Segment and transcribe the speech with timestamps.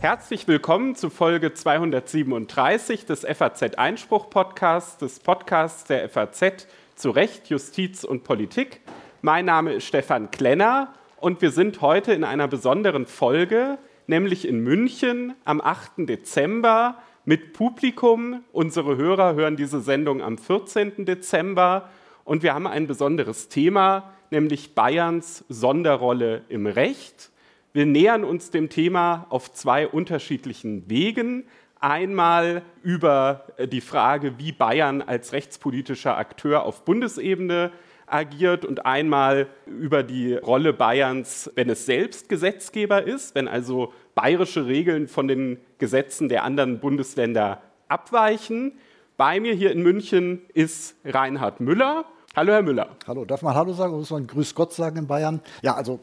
[0.00, 7.50] Herzlich willkommen zu Folge 237 des FAZ Einspruch Podcasts, des Podcasts der FAZ zu Recht,
[7.50, 8.80] Justiz und Politik.
[9.20, 13.76] Mein Name ist Stefan Klenner und wir sind heute in einer besonderen Folge,
[14.06, 16.08] nämlich in München am 8.
[16.08, 18.42] Dezember mit Publikum.
[18.52, 21.04] Unsere Hörer hören diese Sendung am 14.
[21.04, 21.90] Dezember
[22.30, 27.32] und wir haben ein besonderes Thema, nämlich Bayerns Sonderrolle im Recht.
[27.72, 31.48] Wir nähern uns dem Thema auf zwei unterschiedlichen Wegen.
[31.80, 37.72] Einmal über äh, die Frage, wie Bayern als rechtspolitischer Akteur auf Bundesebene
[38.06, 44.66] agiert und einmal über die Rolle Bayerns, wenn es selbst Gesetzgeber ist, wenn also bayerische
[44.66, 48.78] Regeln von den Gesetzen der anderen Bundesländer abweichen.
[49.16, 52.04] Bei mir hier in München ist Reinhard Müller.
[52.36, 52.90] Hallo, Herr Müller.
[53.08, 55.40] Hallo, darf man Hallo sagen muss man Grüß Gott sagen in Bayern?
[55.62, 55.98] Ja, also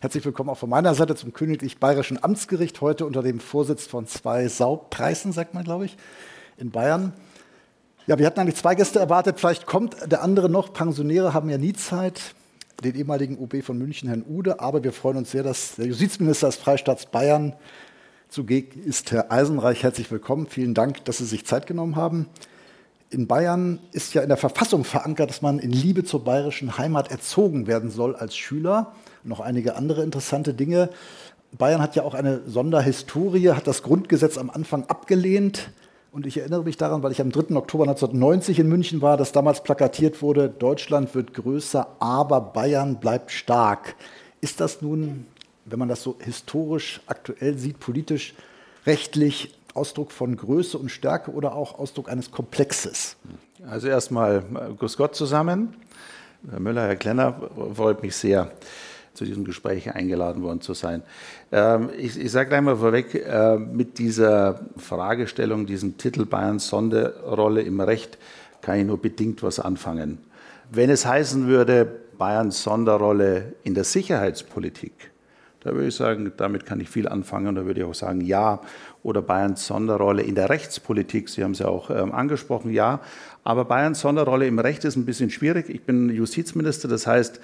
[0.00, 4.06] Herzlich willkommen auch von meiner Seite zum Königlich Bayerischen Amtsgericht, heute unter dem Vorsitz von
[4.06, 5.96] zwei Saubpreisen, sagt man, glaube ich,
[6.58, 7.14] in Bayern.
[8.06, 10.74] Ja, wir hatten eigentlich zwei Gäste erwartet, vielleicht kommt der andere noch.
[10.74, 12.34] Pensionäre haben ja nie Zeit,
[12.84, 16.48] den ehemaligen UB von München, Herrn Ude, aber wir freuen uns sehr, dass der Justizminister
[16.48, 17.56] des Freistaats Bayern
[18.28, 19.82] zugegen ist, Herr Eisenreich.
[19.82, 22.28] Herzlich willkommen, vielen Dank, dass Sie sich Zeit genommen haben.
[23.12, 27.10] In Bayern ist ja in der Verfassung verankert, dass man in Liebe zur bayerischen Heimat
[27.10, 30.88] erzogen werden soll als Schüler noch einige andere interessante Dinge.
[31.58, 35.72] Bayern hat ja auch eine Sonderhistorie, hat das Grundgesetz am Anfang abgelehnt.
[36.10, 37.54] Und ich erinnere mich daran, weil ich am 3.
[37.54, 43.30] Oktober 1990 in München war, dass damals plakatiert wurde, Deutschland wird größer, aber Bayern bleibt
[43.30, 43.94] stark.
[44.40, 45.26] Ist das nun,
[45.66, 48.32] wenn man das so historisch aktuell sieht, politisch,
[48.86, 53.16] rechtlich, Ausdruck von Größe und Stärke oder auch Ausdruck eines Komplexes?
[53.68, 55.74] Also erstmal äh, Grüß Gott zusammen.
[56.50, 57.40] Herr Müller, Herr Klenner,
[57.74, 58.50] freut mich sehr
[59.14, 61.02] zu diesem Gespräch eingeladen worden zu sein.
[61.52, 67.62] Ähm, ich, ich sage gleich mal vorweg, äh, mit dieser Fragestellung, diesem Titel Bayerns Sonderrolle
[67.62, 68.18] im Recht,
[68.62, 70.18] kann ich nur bedingt was anfangen.
[70.70, 75.12] Wenn es heißen würde, Bayerns Sonderrolle in der Sicherheitspolitik,
[75.64, 77.54] da würde ich sagen, damit kann ich viel anfangen.
[77.54, 78.60] Da würde ich auch sagen, ja.
[79.02, 83.00] Oder Bayerns Sonderrolle in der Rechtspolitik, Sie haben es ja auch ähm, angesprochen, ja.
[83.42, 85.68] Aber Bayerns Sonderrolle im Recht ist ein bisschen schwierig.
[85.68, 87.40] Ich bin Justizminister, das heißt,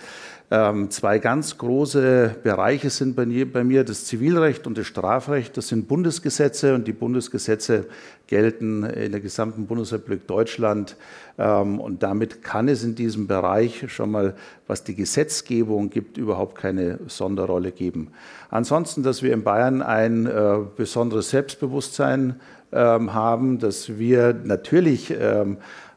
[0.51, 5.57] ähm, zwei ganz große Bereiche sind bei mir, bei mir, das Zivilrecht und das Strafrecht.
[5.59, 7.87] Das sind Bundesgesetze und die Bundesgesetze
[8.29, 10.97] gelten in der gesamten Bundesrepublik Deutschland.
[11.37, 14.35] Ähm, und damit kann es in diesem Bereich schon mal,
[14.67, 18.13] was die Gesetzgebung gibt, überhaupt keine Sonderrolle geben.
[18.49, 22.41] Ansonsten, dass wir in Bayern ein äh, besonderes Selbstbewusstsein
[22.73, 25.11] ähm, haben, dass wir natürlich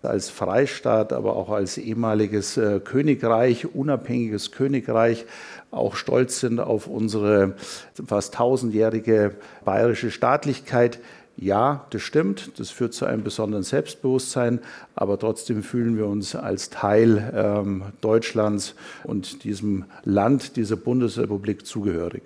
[0.03, 5.25] als Freistaat, aber auch als ehemaliges äh, Königreich, unabhängiges Königreich,
[5.71, 7.55] auch stolz sind auf unsere
[8.05, 10.99] fast tausendjährige bayerische Staatlichkeit.
[11.37, 14.59] Ja, das stimmt, das führt zu einem besonderen Selbstbewusstsein,
[14.95, 22.23] aber trotzdem fühlen wir uns als Teil ähm, Deutschlands und diesem Land, dieser Bundesrepublik zugehörig.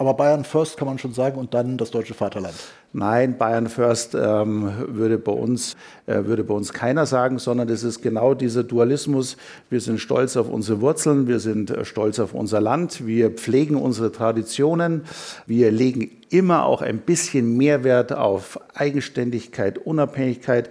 [0.00, 2.54] Aber Bayern First kann man schon sagen und dann das deutsche Vaterland.
[2.94, 7.84] Nein, Bayern First ähm, würde, bei uns, äh, würde bei uns keiner sagen, sondern es
[7.84, 9.36] ist genau dieser Dualismus.
[9.68, 13.76] Wir sind stolz auf unsere Wurzeln, wir sind äh, stolz auf unser Land, wir pflegen
[13.76, 15.02] unsere Traditionen,
[15.44, 20.70] wir legen immer auch ein bisschen Mehrwert auf Eigenständigkeit, Unabhängigkeit.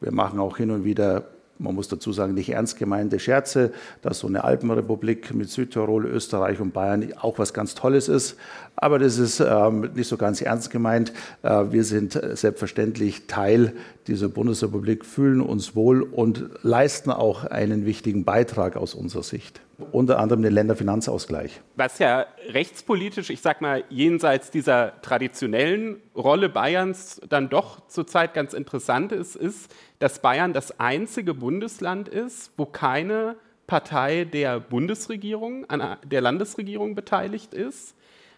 [0.00, 1.24] Wir machen auch hin und wieder
[1.60, 3.72] man muss dazu sagen, nicht ernst gemeinte Scherze,
[4.02, 8.36] dass so eine Alpenrepublik mit Südtirol, Österreich und Bayern auch was ganz Tolles ist.
[8.76, 11.12] Aber das ist ähm, nicht so ganz ernst gemeint.
[11.42, 13.74] Äh, wir sind selbstverständlich Teil
[14.06, 19.60] dieser Bundesrepublik, fühlen uns wohl und leisten auch einen wichtigen Beitrag aus unserer Sicht.
[19.92, 21.60] Unter anderem den Länderfinanzausgleich.
[21.76, 28.52] Was ja rechtspolitisch, ich sag mal, jenseits dieser traditionellen Rolle Bayerns dann doch zurzeit ganz
[28.54, 33.36] interessant ist, ist, dass Bayern das einzige Bundesland ist, wo keine
[33.66, 37.94] Partei der Bundesregierung, an der Landesregierung beteiligt ist.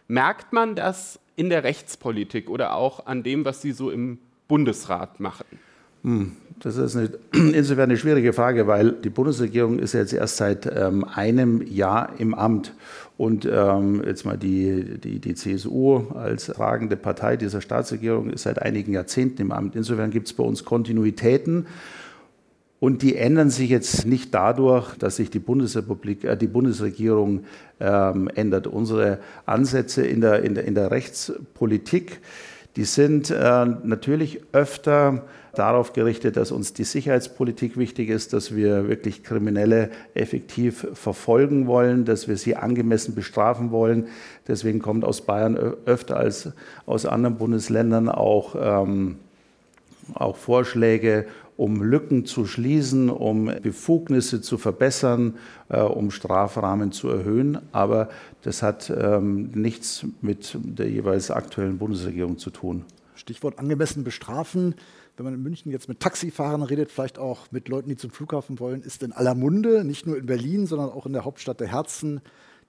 [0.06, 4.18] Merkt man das in der Rechtspolitik oder auch an dem, was Sie so im
[4.48, 5.46] Bundesrat machen?
[6.02, 10.66] Hm, das ist eine, insofern eine schwierige Frage, weil die Bundesregierung ist jetzt erst seit
[10.66, 12.74] ähm, einem Jahr im Amt.
[13.18, 18.60] Und ähm, jetzt mal die, die, die CSU als tragende Partei dieser Staatsregierung ist seit
[18.60, 19.76] einigen Jahrzehnten im Amt.
[19.76, 21.66] Insofern gibt es bei uns Kontinuitäten.
[22.80, 27.44] Und die ändern sich jetzt nicht dadurch, dass sich die, Bundesrepublik, äh, die Bundesregierung
[27.80, 28.66] ähm, ändert.
[28.66, 32.20] Unsere Ansätze in der, in, der, in der Rechtspolitik,
[32.76, 35.24] Die sind äh, natürlich öfter
[35.54, 42.06] darauf gerichtet, dass uns die Sicherheitspolitik wichtig ist, dass wir wirklich Kriminelle effektiv verfolgen wollen,
[42.06, 44.06] dass wir sie angemessen bestrafen wollen.
[44.48, 46.52] Deswegen kommt aus Bayern öfter als
[46.86, 49.16] aus anderen Bundesländern auch, ähm,
[50.14, 51.26] auch Vorschläge,
[51.56, 55.34] um Lücken zu schließen, um Befugnisse zu verbessern,
[55.68, 57.58] äh, um Strafrahmen zu erhöhen.
[57.72, 58.08] Aber
[58.42, 62.84] das hat ähm, nichts mit der jeweils aktuellen Bundesregierung zu tun.
[63.14, 64.74] Stichwort angemessen bestrafen
[65.16, 68.58] wenn man in München jetzt mit Taxifahrern redet, vielleicht auch mit Leuten, die zum Flughafen
[68.58, 71.68] wollen, ist in aller Munde, nicht nur in Berlin, sondern auch in der Hauptstadt der
[71.68, 72.20] Herzen,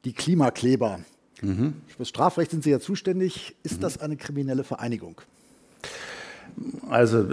[0.05, 0.99] die Klimakleber.
[1.41, 1.75] Mhm.
[1.87, 3.55] Für das Strafrecht sind Sie ja zuständig.
[3.63, 3.81] Ist mhm.
[3.81, 5.21] das eine kriminelle Vereinigung?
[6.89, 7.25] Also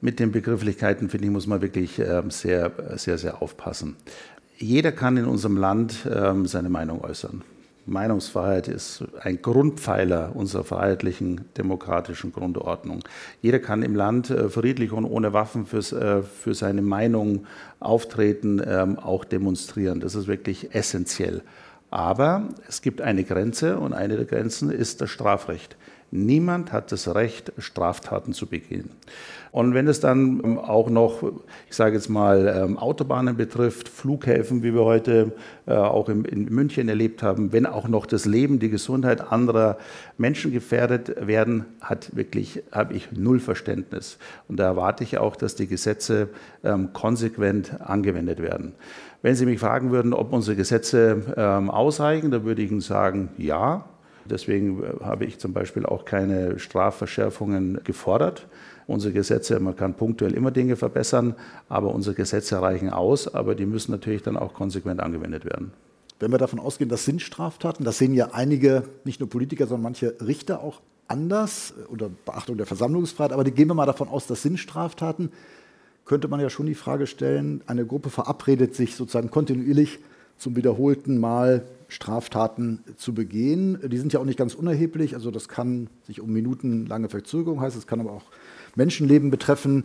[0.00, 3.96] mit den Begrifflichkeiten, finde ich, muss man wirklich äh, sehr, sehr, sehr aufpassen.
[4.56, 7.42] Jeder kann in unserem Land äh, seine Meinung äußern.
[7.86, 13.02] Meinungsfreiheit ist ein Grundpfeiler unserer freiheitlichen demokratischen Grundordnung.
[13.40, 17.46] Jeder kann im Land äh, friedlich und ohne Waffen fürs, äh, für seine Meinung
[17.80, 20.00] auftreten, ähm, auch demonstrieren.
[20.00, 21.42] Das ist wirklich essentiell.
[21.90, 25.76] Aber es gibt eine Grenze und eine der Grenzen ist das Strafrecht.
[26.14, 28.90] Niemand hat das Recht, Straftaten zu begehen.
[29.50, 31.22] Und wenn es dann ähm, auch noch,
[31.70, 35.32] ich sage jetzt mal, ähm, Autobahnen betrifft, Flughäfen, wie wir heute
[35.66, 39.78] äh, auch in München erlebt haben, wenn auch noch das Leben, die Gesundheit anderer
[40.18, 44.18] Menschen gefährdet werden, hat wirklich, habe ich null Verständnis.
[44.48, 46.28] Und da erwarte ich auch, dass die Gesetze
[46.62, 48.74] ähm, konsequent angewendet werden.
[49.22, 51.22] Wenn Sie mich fragen würden, ob unsere Gesetze
[51.68, 53.84] ausreichen, dann würde ich Ihnen sagen, ja.
[54.24, 58.46] Deswegen äh, habe ich zum Beispiel auch keine Strafverschärfungen gefordert.
[58.86, 61.34] Unsere Gesetze, man kann punktuell immer Dinge verbessern,
[61.68, 65.72] aber unsere Gesetze reichen aus, aber die müssen natürlich dann auch konsequent angewendet werden.
[66.18, 69.82] Wenn wir davon ausgehen, das sind Straftaten, das sehen ja einige, nicht nur Politiker, sondern
[69.82, 74.42] manche Richter auch anders unter Beachtung der Versammlungsfreiheit, aber gehen wir mal davon aus, das
[74.42, 75.30] sind Straftaten,
[76.04, 79.98] könnte man ja schon die Frage stellen, eine Gruppe verabredet sich sozusagen kontinuierlich
[80.38, 83.78] zum wiederholten Mal Straftaten zu begehen.
[83.84, 87.78] Die sind ja auch nicht ganz unerheblich, also das kann sich um minutenlange Verzögerung heißen,
[87.78, 88.24] es kann aber auch
[88.74, 89.84] Menschenleben betreffen.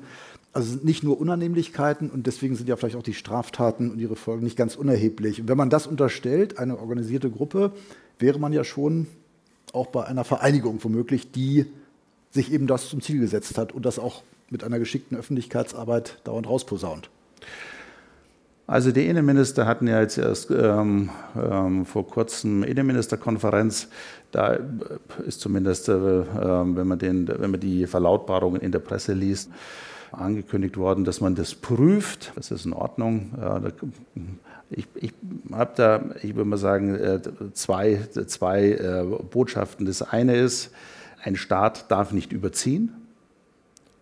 [0.53, 4.15] Also sind nicht nur Unannehmlichkeiten und deswegen sind ja vielleicht auch die Straftaten und ihre
[4.15, 5.41] Folgen nicht ganz unerheblich.
[5.41, 7.73] Und wenn man das unterstellt, eine organisierte Gruppe,
[8.17, 9.07] wäre man ja schon
[9.73, 11.65] auch bei einer Vereinigung womöglich, die
[12.31, 16.47] sich eben das zum Ziel gesetzt hat und das auch mit einer geschickten Öffentlichkeitsarbeit dauernd
[16.47, 17.09] rausposaunt.
[18.69, 21.09] Also die Innenminister hatten ja jetzt erst ähm,
[21.41, 23.87] ähm, vor kurzem Innenministerkonferenz.
[24.31, 24.57] Da
[25.25, 29.49] ist zumindest, äh, ähm, wenn, man den, wenn man die Verlautbarungen in der Presse liest,
[30.11, 32.33] angekündigt worden, dass man das prüft.
[32.35, 33.31] Das ist in Ordnung.
[34.69, 35.13] Ich, ich
[35.49, 37.21] habe da, ich würde mal sagen, äh,
[37.53, 39.85] zwei, zwei äh, Botschaften.
[39.85, 40.71] Das eine ist,
[41.23, 42.93] ein Staat darf nicht überziehen.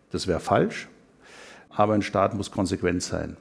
[0.10, 0.90] Das wäre falsch.
[1.70, 3.38] Aber ein Staat muss konsequent sein.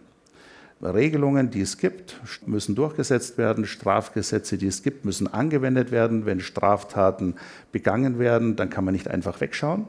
[0.82, 3.64] Regelungen, die es gibt, müssen durchgesetzt werden.
[3.64, 6.26] Strafgesetze, die es gibt, müssen angewendet werden.
[6.26, 7.36] Wenn Straftaten
[7.72, 9.86] begangen werden, dann kann man nicht einfach wegschauen.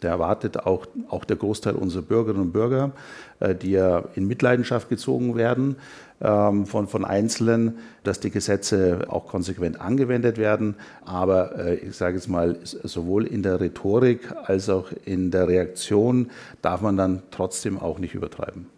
[0.00, 2.92] Da erwartet auch, auch der Großteil unserer Bürgerinnen und Bürger,
[3.40, 5.76] äh, die ja in Mitleidenschaft gezogen werden
[6.20, 10.76] ähm, von, von Einzelnen, dass die Gesetze auch konsequent angewendet werden.
[11.04, 16.30] Aber äh, ich sage jetzt mal, sowohl in der Rhetorik als auch in der Reaktion
[16.60, 18.73] darf man dann trotzdem auch nicht übertreiben.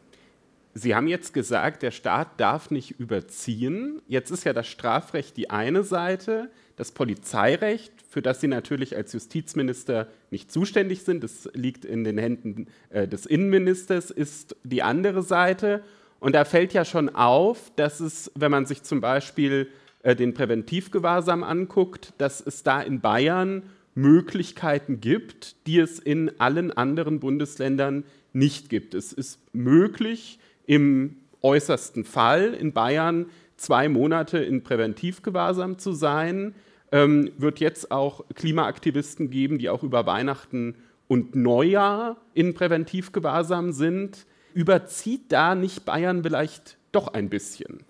[0.79, 4.03] Sie haben jetzt gesagt, der Staat darf nicht überziehen.
[4.09, 9.15] Jetzt ist ja das Strafrecht die eine Seite, das Polizeirecht, für das Sie natürlich als
[9.15, 15.23] Justizminister nicht zuständig sind, das liegt in den Händen äh, des Innenministers, ist die andere
[15.23, 15.83] Seite.
[16.21, 19.71] Und da fällt ja schon auf, dass es, wenn man sich zum Beispiel
[20.03, 23.63] äh, den Präventivgewahrsam anguckt, dass es da in Bayern
[23.95, 28.93] Möglichkeiten gibt, die es in allen anderen Bundesländern nicht gibt.
[28.93, 36.55] Es ist möglich, im äußersten Fall in Bayern zwei Monate in Präventivgewahrsam zu sein.
[36.93, 40.77] Ähm, wird jetzt auch Klimaaktivisten geben, die auch über Weihnachten
[41.09, 44.27] und Neujahr in Präventivgewahrsam sind.
[44.55, 47.81] Überzieht da nicht Bayern vielleicht doch ein bisschen?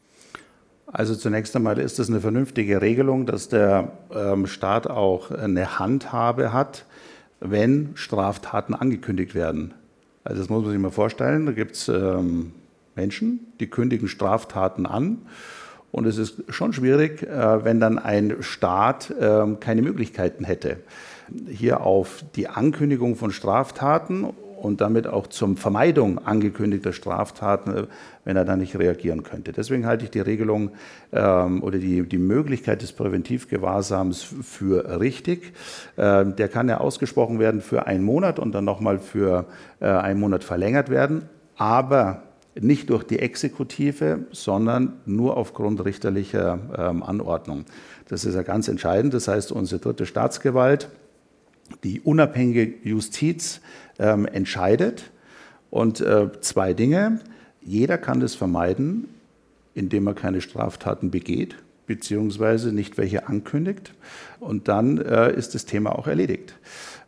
[0.87, 6.52] Also zunächst einmal ist es eine vernünftige Regelung, dass der ähm, Staat auch eine Handhabe
[6.52, 6.87] hat,
[7.40, 9.75] wenn Straftaten angekündigt werden.
[10.25, 11.47] Also das muss man sich mal vorstellen.
[11.47, 12.52] Da gibt es ähm,
[12.96, 15.18] Menschen, die kündigen Straftaten an.
[15.92, 20.78] Und es ist schon schwierig, äh, wenn dann ein Staat ähm, keine Möglichkeiten hätte,
[21.48, 24.26] hier auf die Ankündigung von Straftaten
[24.56, 27.86] und damit auch zur Vermeidung angekündigter Straftaten,
[28.24, 29.52] wenn er dann nicht reagieren könnte.
[29.52, 30.70] Deswegen halte ich die Regelung
[31.12, 35.52] ähm, oder die, die Möglichkeit des Präventivgewahrsams für richtig.
[35.96, 39.46] Ähm, der kann ja ausgesprochen werden für einen Monat und dann nochmal für
[39.80, 41.28] äh, einen Monat verlängert werden.
[41.56, 42.22] Aber
[42.60, 47.64] nicht durch die Exekutive, sondern nur aufgrund richterlicher ähm, Anordnung.
[48.08, 49.14] Das ist ja ganz entscheidend.
[49.14, 50.88] Das heißt, unsere dritte Staatsgewalt,
[51.84, 53.60] die unabhängige Justiz,
[53.98, 55.10] ähm, entscheidet.
[55.70, 57.20] Und äh, zwei Dinge.
[57.60, 59.08] Jeder kann das vermeiden,
[59.75, 63.92] indem er keine Straftaten begeht, beziehungsweise nicht welche ankündigt.
[64.40, 66.54] Und dann äh, ist das Thema auch erledigt.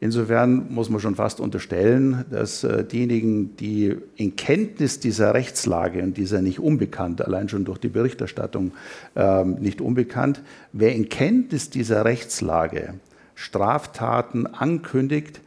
[0.00, 6.16] Insofern muss man schon fast unterstellen, dass äh, diejenigen, die in Kenntnis dieser Rechtslage und
[6.16, 8.72] dieser nicht unbekannt, allein schon durch die Berichterstattung
[9.16, 12.94] ähm, nicht unbekannt, wer in Kenntnis dieser Rechtslage
[13.34, 15.40] Straftaten ankündigt,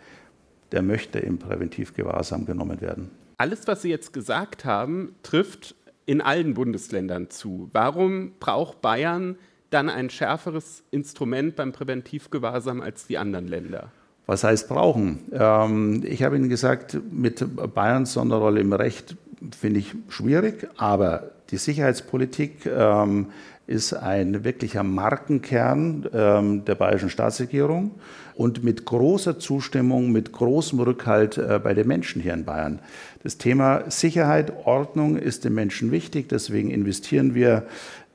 [0.73, 3.09] der möchte im Präventivgewahrsam genommen werden.
[3.37, 7.69] Alles, was Sie jetzt gesagt haben, trifft in allen Bundesländern zu.
[7.71, 9.37] Warum braucht Bayern
[9.69, 13.91] dann ein schärferes Instrument beim Präventivgewahrsam als die anderen Länder?
[14.31, 15.19] Was heißt brauchen?
[15.33, 19.17] Ähm, ich habe Ihnen gesagt, mit Bayerns Sonderrolle im Recht
[19.59, 23.25] finde ich schwierig, aber die Sicherheitspolitik ähm,
[23.67, 27.91] ist ein wirklicher Markenkern ähm, der bayerischen Staatsregierung
[28.35, 32.79] und mit großer Zustimmung, mit großem Rückhalt äh, bei den Menschen hier in Bayern.
[33.23, 37.63] Das Thema Sicherheit, Ordnung ist den Menschen wichtig, deswegen investieren wir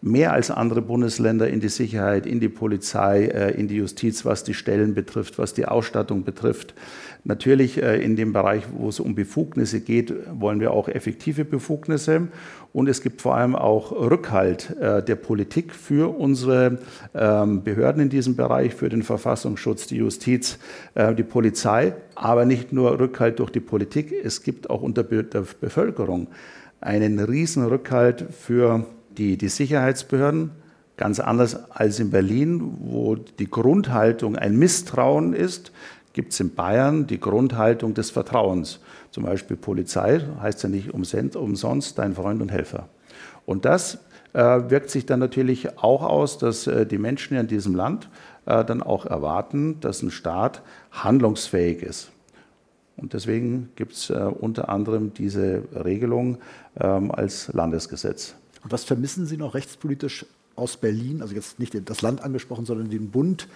[0.03, 4.45] mehr als andere Bundesländer in die Sicherheit, in die Polizei, äh, in die Justiz, was
[4.45, 6.75] die Stellen betrifft, was die Ausstattung betrifft.
[7.25, 12.29] Natürlich äh, in dem Bereich, wo es um Befugnisse geht, wollen wir auch effektive Befugnisse.
[12.73, 16.79] Und es gibt vor allem auch Rückhalt äh, der Politik für unsere
[17.15, 20.59] ähm, Behörden in diesem Bereich, für den Verfassungsschutz, die Justiz,
[20.95, 21.95] die Polizei.
[22.15, 26.29] Aber nicht nur Rückhalt durch die Politik, es gibt auch unter der Bevölkerung
[26.81, 28.87] einen riesen Rückhalt für
[29.19, 30.51] die, die Sicherheitsbehörden,
[30.97, 35.73] ganz anders als in Berlin, wo die Grundhaltung ein Misstrauen ist,
[36.13, 38.81] gibt es in Bayern die Grundhaltung des Vertrauens.
[39.11, 42.89] Zum Beispiel Polizei heißt ja nicht umsonst dein Freund und Helfer.
[43.45, 43.99] Und das
[44.33, 48.09] äh, wirkt sich dann natürlich auch aus, dass äh, die Menschen in diesem Land
[48.47, 52.11] äh, dann auch erwarten, dass ein Staat handlungsfähig ist.
[52.97, 56.39] Und deswegen gibt es äh, unter anderem diese Regelung
[56.81, 58.35] ähm, als Landesgesetz.
[58.67, 61.23] Und was vermissen Sie noch rechtspolitisch aus Berlin?
[61.23, 63.47] Also jetzt nicht das Land angesprochen, sondern den Bund.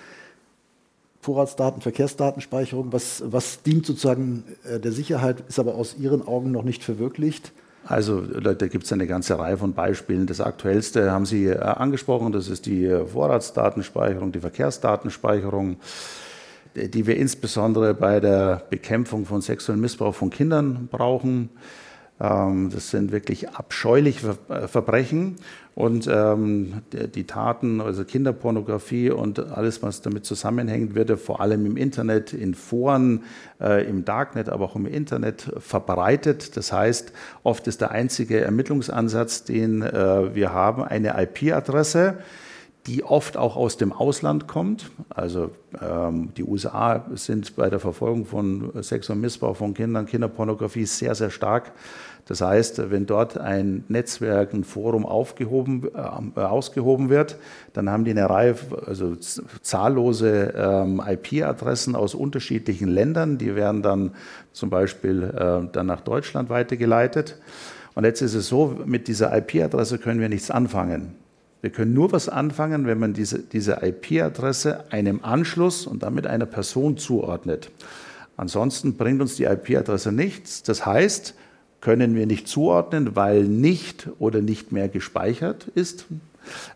[1.21, 6.63] Vorratsdaten, Verkehrsdatenspeicherung, was, was dient sozusagen äh, der Sicherheit, ist aber aus Ihren Augen noch
[6.63, 7.51] nicht verwirklicht?
[7.85, 10.29] Also da gibt es eine ganze Reihe von Beispielen.
[10.29, 15.79] Das aktuellste haben Sie äh, angesprochen, das ist die Vorratsdatenspeicherung, die Verkehrsdatenspeicherung,
[16.77, 21.49] die wir insbesondere bei der Bekämpfung von sexuellem Missbrauch von Kindern brauchen.
[22.21, 25.37] Ähm, das sind wirklich abscheuliche äh, Verbrechen
[25.75, 31.65] und ähm, die Taten, also Kinderpornografie und alles, was damit zusammenhängt, wird ja vor allem
[31.65, 33.23] im Internet, in Foren,
[33.61, 36.57] äh, im Darknet, aber auch im Internet verbreitet.
[36.57, 37.13] Das heißt,
[37.45, 42.19] oft ist der einzige Ermittlungsansatz, den äh, wir haben, eine IP-Adresse
[42.87, 44.91] die oft auch aus dem Ausland kommt.
[45.11, 45.51] Also
[45.81, 51.31] ähm, die USA sind bei der Verfolgung von sexuellem Missbrauch von Kindern, Kinderpornografie sehr, sehr
[51.31, 51.73] stark.
[52.31, 57.37] Das heißt, wenn dort ein Netzwerk, ein Forum aufgehoben, äh, ausgehoben wird,
[57.73, 58.55] dann haben die eine Reihe,
[58.87, 63.37] also zahllose ähm, IP-Adressen aus unterschiedlichen Ländern.
[63.37, 64.13] Die werden dann
[64.53, 67.37] zum Beispiel äh, dann nach Deutschland weitergeleitet.
[67.97, 71.17] Und jetzt ist es so, mit dieser IP-Adresse können wir nichts anfangen.
[71.63, 76.47] Wir können nur was anfangen, wenn man diese, diese IP-Adresse einem Anschluss und damit einer
[76.47, 77.73] Person zuordnet.
[78.37, 80.63] Ansonsten bringt uns die IP-Adresse nichts.
[80.63, 81.35] Das heißt,
[81.81, 86.07] können wir nicht zuordnen, weil nicht oder nicht mehr gespeichert ist,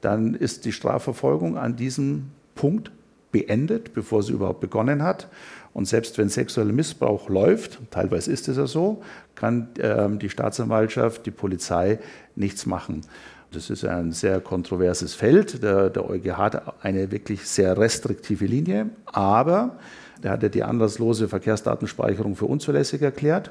[0.01, 2.91] dann ist die Strafverfolgung an diesem Punkt
[3.33, 5.29] beendet, bevor sie überhaupt begonnen hat.
[5.73, 9.03] Und selbst wenn sexueller Missbrauch läuft, teilweise ist es ja so,
[9.35, 11.99] kann äh, die Staatsanwaltschaft, die Polizei
[12.37, 13.01] nichts machen.
[13.51, 15.63] Das ist ein sehr kontroverses Feld.
[15.63, 19.77] Der, der EuGH hat eine wirklich sehr restriktive Linie, aber
[20.23, 23.51] er hat ja die anlasslose Verkehrsdatenspeicherung für unzulässig erklärt.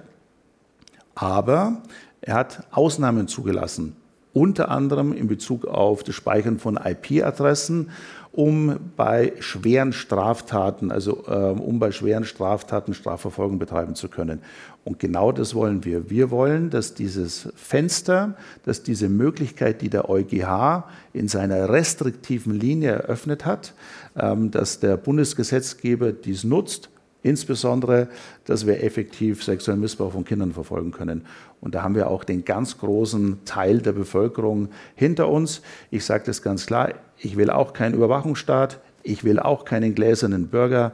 [1.16, 1.82] Aber
[2.22, 3.96] er hat Ausnahmen zugelassen,
[4.34, 7.90] unter anderem in Bezug auf das Speichern von IP-Adressen
[8.34, 14.40] um bei schweren Straftaten, also äh, um bei schweren Straftaten Strafverfolgung betreiben zu können.
[14.84, 16.10] Und genau das wollen wir.
[16.10, 22.94] Wir wollen, dass dieses Fenster, dass diese Möglichkeit, die der EuGH in seiner restriktiven Linie
[22.94, 23.76] eröffnet hat,
[24.18, 26.90] ähm, dass der Bundesgesetzgeber dies nutzt,
[27.24, 28.10] insbesondere,
[28.46, 31.26] dass wir effektiv sexuellen Missbrauch von Kindern verfolgen können.
[31.62, 35.62] Und da haben wir auch den ganz großen Teil der Bevölkerung hinter uns.
[35.90, 40.48] Ich sage das ganz klar, ich will auch keinen Überwachungsstaat, ich will auch keinen gläsernen
[40.48, 40.92] Bürger,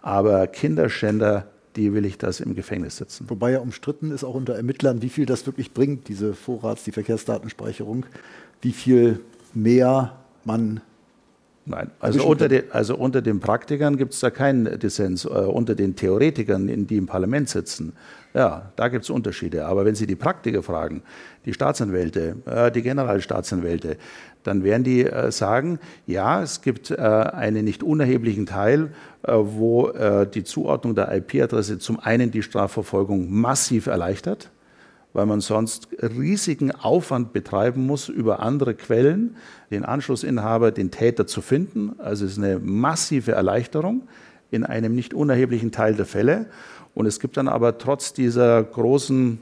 [0.00, 1.46] aber Kinderschänder,
[1.76, 3.28] die will ich das im Gefängnis sitzen.
[3.28, 6.92] Wobei ja umstritten ist auch unter Ermittlern, wie viel das wirklich bringt, diese Vorrats-, die
[6.92, 8.06] Verkehrsdatenspeicherung,
[8.60, 9.20] wie viel
[9.54, 10.80] mehr man
[11.64, 15.24] Nein, also unter, den, also unter den Praktikern gibt es da keinen Dissens.
[15.24, 17.92] Äh, unter den Theoretikern, die im Parlament sitzen,
[18.34, 19.66] ja, da gibt es Unterschiede.
[19.66, 21.02] Aber wenn Sie die Praktiker fragen,
[21.44, 23.96] die Staatsanwälte, äh, die Generalstaatsanwälte,
[24.42, 28.92] dann werden die äh, sagen, ja, es gibt äh, einen nicht unerheblichen Teil,
[29.22, 34.50] äh, wo äh, die Zuordnung der IP-Adresse zum einen die Strafverfolgung massiv erleichtert
[35.12, 39.36] weil man sonst riesigen Aufwand betreiben muss, über andere Quellen
[39.70, 41.92] den Anschlussinhaber, den Täter zu finden.
[41.98, 44.02] Also es ist eine massive Erleichterung
[44.50, 46.46] in einem nicht unerheblichen Teil der Fälle.
[46.94, 49.38] Und es gibt dann aber trotz dieser großen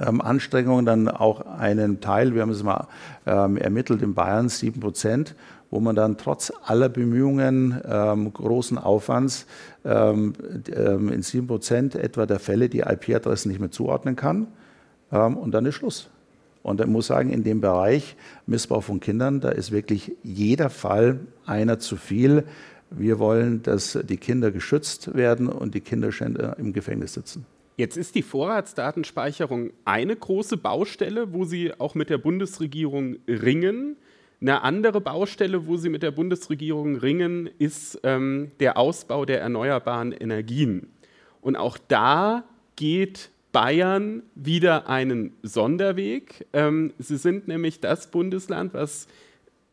[0.00, 2.88] ähm, Anstrengungen dann auch einen Teil, wir haben es mal
[3.26, 5.34] ähm, ermittelt in Bayern, sieben Prozent,
[5.70, 9.46] wo man dann trotz aller Bemühungen, ähm, großen Aufwands,
[9.84, 10.34] ähm,
[10.74, 14.46] ähm in sieben Prozent etwa der Fälle die IP-Adressen nicht mehr zuordnen kann.
[15.12, 16.08] Ähm, und dann ist Schluss.
[16.62, 18.16] Und ich muss sagen, in dem Bereich
[18.46, 22.44] Missbrauch von Kindern, da ist wirklich jeder Fall einer zu viel.
[22.90, 27.46] Wir wollen, dass die Kinder geschützt werden und die Kinderschänder im Gefängnis sitzen.
[27.76, 33.96] Jetzt ist die Vorratsdatenspeicherung eine große Baustelle, wo Sie auch mit der Bundesregierung ringen.
[34.40, 40.12] Eine andere Baustelle, wo Sie mit der Bundesregierung ringen, ist ähm, der Ausbau der erneuerbaren
[40.12, 40.88] Energien.
[41.40, 42.44] Und auch da
[42.76, 46.46] geht Bayern wieder einen Sonderweg.
[46.52, 49.06] Ähm, sie sind nämlich das Bundesland, was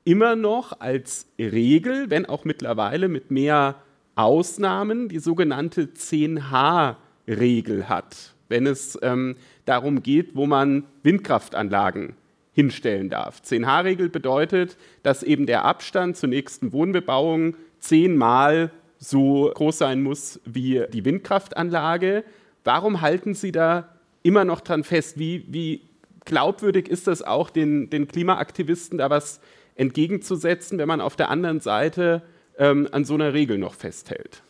[0.04, 3.76] immer noch als Regel, wenn auch mittlerweile mit mehr
[4.16, 12.16] Ausnahmen, die sogenannte 10H-Regel hat, wenn es ähm, darum geht, wo man Windkraftanlagen
[12.52, 13.42] hinstellen darf.
[13.46, 20.84] 10H-Regel bedeutet, dass eben der Abstand zur nächsten Wohnbebauung zehnmal so groß sein muss wie
[20.92, 22.26] die Windkraftanlage.
[22.64, 23.90] Warum halten Sie da
[24.24, 25.18] immer noch dran fest?
[25.18, 25.82] Wie, wie
[26.26, 29.40] glaubwürdig ist das auch, den, den, Klimaaktivisten da was
[29.76, 32.22] entgegenzusetzen, wenn man auf der anderen Seite
[32.58, 34.42] ähm, an so einer Regel noch festhält?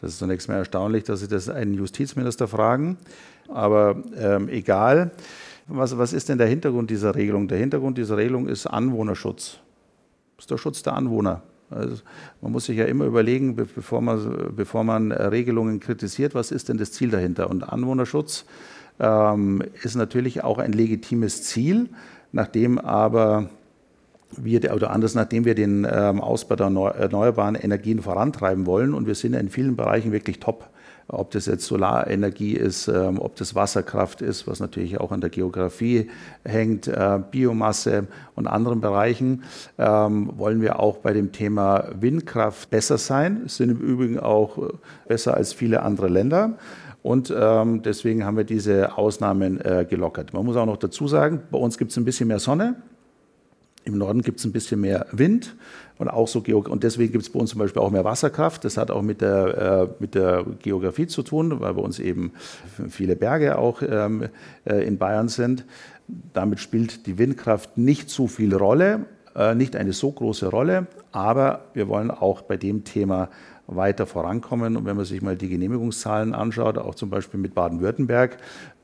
[0.00, 2.96] Das ist zunächst mal erstaunlich, dass Sie das einen Justizminister fragen.
[3.48, 5.10] Aber ähm, egal,
[5.66, 7.48] was, was ist denn der Hintergrund dieser Regelung?
[7.48, 9.58] Der Hintergrund dieser Regelung ist Anwohnerschutz.
[10.36, 11.42] Das ist der Schutz der Anwohner.
[11.70, 11.96] Also
[12.40, 16.78] man muss sich ja immer überlegen, bevor man, bevor man Regelungen kritisiert, was ist denn
[16.78, 17.48] das Ziel dahinter?
[17.48, 18.44] Und Anwohnerschutz
[18.98, 21.88] ähm, ist natürlich auch ein legitimes Ziel,
[22.32, 23.50] nachdem aber
[24.36, 29.14] wir, oder anders, nachdem wir den ähm, Ausbau der erneuerbaren Energien vorantreiben wollen und wir
[29.14, 30.68] sind in vielen Bereichen wirklich top
[31.12, 35.30] ob das jetzt Solarenergie ist, ähm, ob das Wasserkraft ist, was natürlich auch an der
[35.30, 36.10] Geografie
[36.44, 39.44] hängt, äh, Biomasse und anderen Bereichen,
[39.78, 44.68] ähm, wollen wir auch bei dem Thema Windkraft besser sein, sind im Übrigen auch äh,
[45.08, 46.54] besser als viele andere Länder.
[47.02, 50.34] Und ähm, deswegen haben wir diese Ausnahmen äh, gelockert.
[50.34, 52.76] Man muss auch noch dazu sagen, bei uns gibt es ein bisschen mehr Sonne.
[53.84, 55.56] Im Norden gibt es ein bisschen mehr Wind
[55.98, 58.64] und auch so und deswegen gibt es bei uns zum Beispiel auch mehr Wasserkraft.
[58.64, 62.32] Das hat auch mit der, äh, mit der Geografie zu tun, weil bei uns eben
[62.88, 64.28] viele Berge auch ähm,
[64.64, 65.64] äh, in Bayern sind.
[66.32, 71.66] Damit spielt die Windkraft nicht so viel Rolle, äh, nicht eine so große Rolle, aber
[71.74, 73.28] wir wollen auch bei dem Thema
[73.70, 74.76] weiter vorankommen.
[74.76, 78.38] Und wenn man sich mal die Genehmigungszahlen anschaut, auch zum Beispiel mit Baden-Württemberg,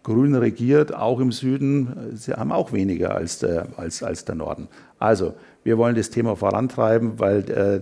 [0.07, 4.69] grün regiert, auch im Süden, sie haben auch weniger als der, als, als der Norden.
[5.01, 7.81] Also, wir wollen das Thema vorantreiben, weil äh,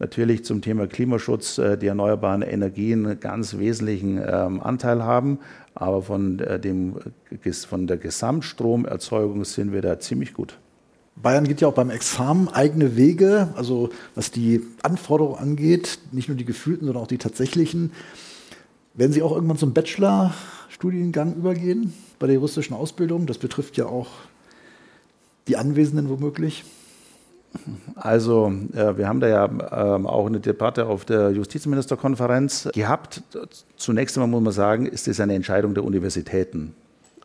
[0.00, 5.38] natürlich zum Thema Klimaschutz äh, die erneuerbaren Energien einen ganz wesentlichen ähm, Anteil haben.
[5.76, 6.96] Aber von, äh, dem,
[7.68, 10.58] von der Gesamtstromerzeugung sind wir da ziemlich gut.
[11.14, 16.36] Bayern geht ja auch beim Examen eigene Wege, also was die Anforderungen angeht, nicht nur
[16.36, 17.92] die gefühlten, sondern auch die tatsächlichen.
[19.00, 23.24] Werden Sie auch irgendwann zum Bachelor-Studiengang übergehen bei der juristischen Ausbildung?
[23.24, 24.08] Das betrifft ja auch
[25.48, 26.66] die Anwesenden womöglich.
[27.94, 33.22] Also, äh, wir haben da ja äh, auch eine Debatte auf der Justizministerkonferenz gehabt.
[33.78, 36.74] Zunächst einmal muss man sagen, ist das eine Entscheidung der Universitäten.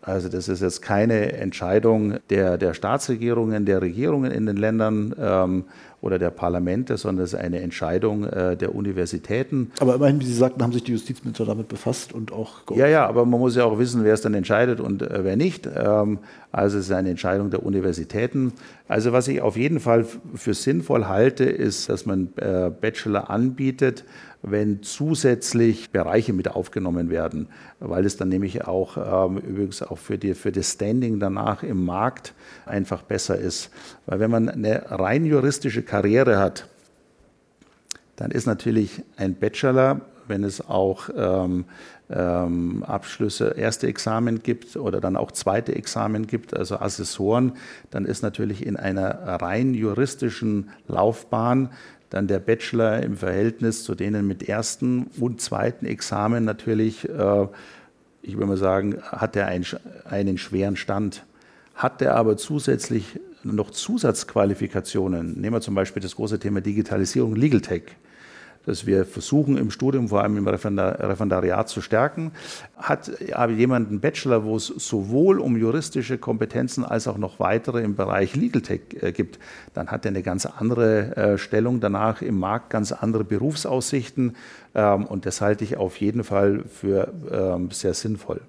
[0.02, 5.14] Also das ist jetzt keine Entscheidung der, der Staatsregierungen, der Regierungen in den Ländern.
[5.20, 5.66] Ähm,
[6.02, 9.72] oder der Parlamente, sondern es ist eine Entscheidung äh, der Universitäten.
[9.80, 12.62] Aber immerhin, wie Sie sagten, haben sich die Justizminister damit befasst und auch.
[12.76, 15.36] Ja, ja, aber man muss ja auch wissen, wer es dann entscheidet und äh, wer
[15.36, 15.68] nicht.
[15.74, 16.20] Ähm,
[16.52, 18.54] also es ist eine Entscheidung der Universitäten.
[18.88, 20.06] Also was ich auf jeden Fall
[20.36, 24.06] für sinnvoll halte, ist, dass man äh, Bachelor anbietet,
[24.42, 27.48] wenn zusätzlich Bereiche mit aufgenommen werden,
[27.80, 31.84] weil es dann nämlich auch ähm, übrigens auch für, die, für das Standing danach im
[31.84, 32.34] Markt
[32.66, 33.72] einfach besser ist.
[34.06, 36.68] Weil wenn man eine rein juristische Karriere hat,
[38.18, 41.64] dann ist natürlich ein Bachelor, wenn es auch ähm,
[42.10, 47.54] ähm, Abschlüsse, erste Examen gibt oder dann auch zweite Examen gibt, also Assessoren,
[47.92, 51.70] dann ist natürlich in einer rein juristischen Laufbahn
[52.10, 57.48] dann der Bachelor im Verhältnis zu denen mit ersten und zweiten Examen natürlich, äh,
[58.22, 59.66] ich würde mal sagen, hat er einen,
[60.04, 61.24] einen schweren Stand.
[61.74, 63.18] Hat er aber zusätzlich
[63.54, 67.84] noch Zusatzqualifikationen, nehmen wir zum Beispiel das große Thema Digitalisierung, Legal Tech,
[68.66, 72.32] das wir versuchen im Studium, vor allem im Referendariat zu stärken.
[72.78, 77.84] Hat aber jemand einen Bachelor, wo es sowohl um juristische Kompetenzen als auch noch weitere
[77.84, 79.40] im Bereich Legal Tech äh, gibt,
[79.74, 84.36] dann hat er eine ganz andere äh, Stellung danach im Markt, ganz andere Berufsaussichten.
[84.74, 88.42] Ähm, und das halte ich auf jeden Fall für ähm, sehr sinnvoll.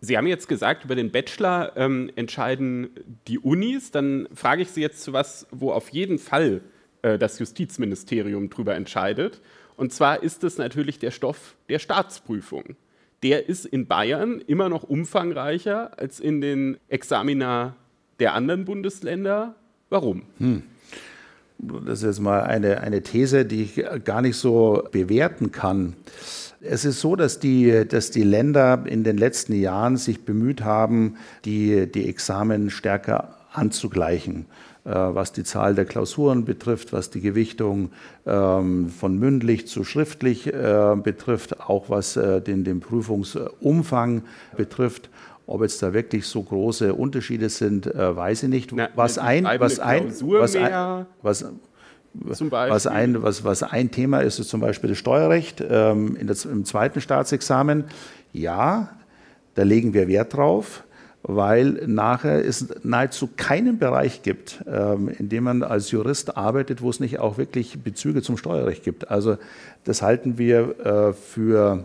[0.00, 2.90] Sie haben jetzt gesagt, über den Bachelor ähm, entscheiden
[3.28, 3.90] die Unis.
[3.90, 6.60] Dann frage ich Sie jetzt zu was, wo auf jeden Fall
[7.02, 9.40] äh, das Justizministerium darüber entscheidet.
[9.76, 12.76] Und zwar ist es natürlich der Stoff der Staatsprüfung.
[13.22, 17.76] Der ist in Bayern immer noch umfangreicher als in den Examina
[18.18, 19.54] der anderen Bundesländer.
[19.88, 20.22] Warum?
[20.38, 20.62] Hm.
[21.58, 25.94] Das ist jetzt mal eine, eine These, die ich gar nicht so bewerten kann.
[26.60, 31.16] Es ist so, dass die, dass die Länder in den letzten Jahren sich bemüht haben,
[31.44, 34.46] die, die Examen stärker anzugleichen.
[34.86, 37.90] Äh, was die Zahl der Klausuren betrifft, was die Gewichtung
[38.24, 44.22] ähm, von mündlich zu schriftlich äh, betrifft, auch was äh, den, den Prüfungsumfang
[44.56, 45.10] betrifft.
[45.46, 48.72] Ob jetzt da wirklich so große Unterschiede sind, weiß ich nicht.
[48.72, 51.44] Na, was ein, was ein, was ein, was,
[52.12, 56.44] was ein, was, was ein Thema ist, ist zum Beispiel das Steuerrecht ähm, in das,
[56.44, 57.84] im zweiten Staatsexamen.
[58.32, 58.90] Ja,
[59.54, 60.82] da legen wir Wert drauf
[61.28, 66.90] weil nachher es nahezu keinen Bereich gibt, ähm, in dem man als Jurist arbeitet, wo
[66.90, 69.10] es nicht auch wirklich Bezüge zum Steuerrecht gibt.
[69.10, 69.36] Also
[69.82, 71.84] das halten wir äh, für,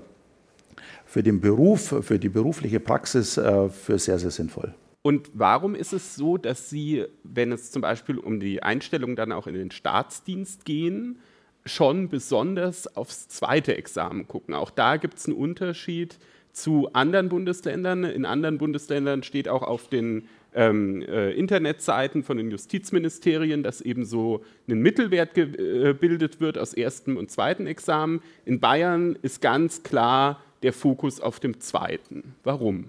[1.12, 4.74] für den Beruf, für die berufliche Praxis äh, für sehr, sehr sinnvoll.
[5.02, 9.34] Und warum ist es so, dass Sie, wenn es zum Beispiel um die Einstellung dann
[9.34, 11.20] auch in den Staatsdienst gehen,
[11.66, 14.54] schon besonders aufs zweite Examen gucken?
[14.54, 16.18] Auch da gibt es einen Unterschied
[16.54, 18.06] zu anderen Bundesländern.
[18.06, 24.06] In anderen Bundesländern steht auch auf den ähm, äh, Internetseiten von den Justizministerien, dass eben
[24.06, 28.22] so ein Mittelwert gebildet äh, wird aus ersten und zweiten Examen.
[28.46, 32.36] In Bayern ist ganz klar der Fokus auf dem zweiten.
[32.44, 32.86] Warum?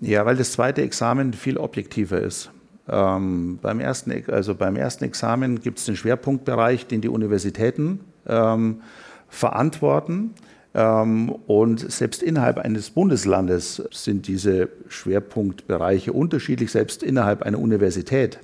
[0.00, 2.50] Ja, weil das zweite Examen viel objektiver ist.
[2.88, 8.82] Ähm, beim, ersten, also beim ersten Examen gibt es den Schwerpunktbereich, den die Universitäten ähm,
[9.28, 10.34] verantworten.
[10.74, 18.38] Ähm, und selbst innerhalb eines Bundeslandes sind diese Schwerpunktbereiche unterschiedlich, selbst innerhalb einer Universität.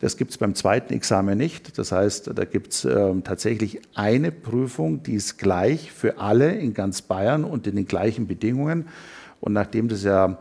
[0.00, 1.76] Das gibt es beim zweiten Examen nicht.
[1.78, 6.72] Das heißt, da gibt es ähm, tatsächlich eine Prüfung, die ist gleich für alle in
[6.72, 8.86] ganz Bayern und in den gleichen Bedingungen.
[9.40, 10.38] Und nachdem das ja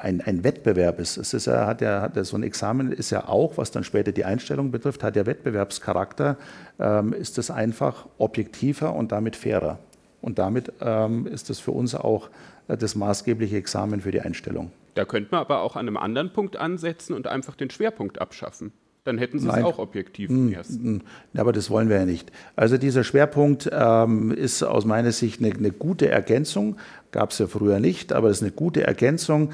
[0.00, 3.10] ein, ein Wettbewerb ist, es ist ja, hat ja, hat ja, so ein Examen ist
[3.10, 6.36] ja auch, was dann später die Einstellung betrifft, hat ja Wettbewerbscharakter,
[6.78, 9.78] ähm, ist das einfach objektiver und damit fairer.
[10.20, 12.28] Und damit ähm, ist das für uns auch
[12.68, 14.70] äh, das maßgebliche Examen für die Einstellung.
[14.94, 18.72] Da könnte man aber auch an einem anderen Punkt ansetzen und einfach den Schwerpunkt abschaffen.
[19.06, 19.60] Dann hätten Sie Nein.
[19.60, 21.02] es auch objektiv im ersten.
[21.36, 22.32] Aber das wollen wir ja nicht.
[22.56, 26.76] Also dieser Schwerpunkt ähm, ist aus meiner Sicht eine, eine gute Ergänzung.
[27.12, 29.52] Gab es ja früher nicht, aber das ist eine gute Ergänzung.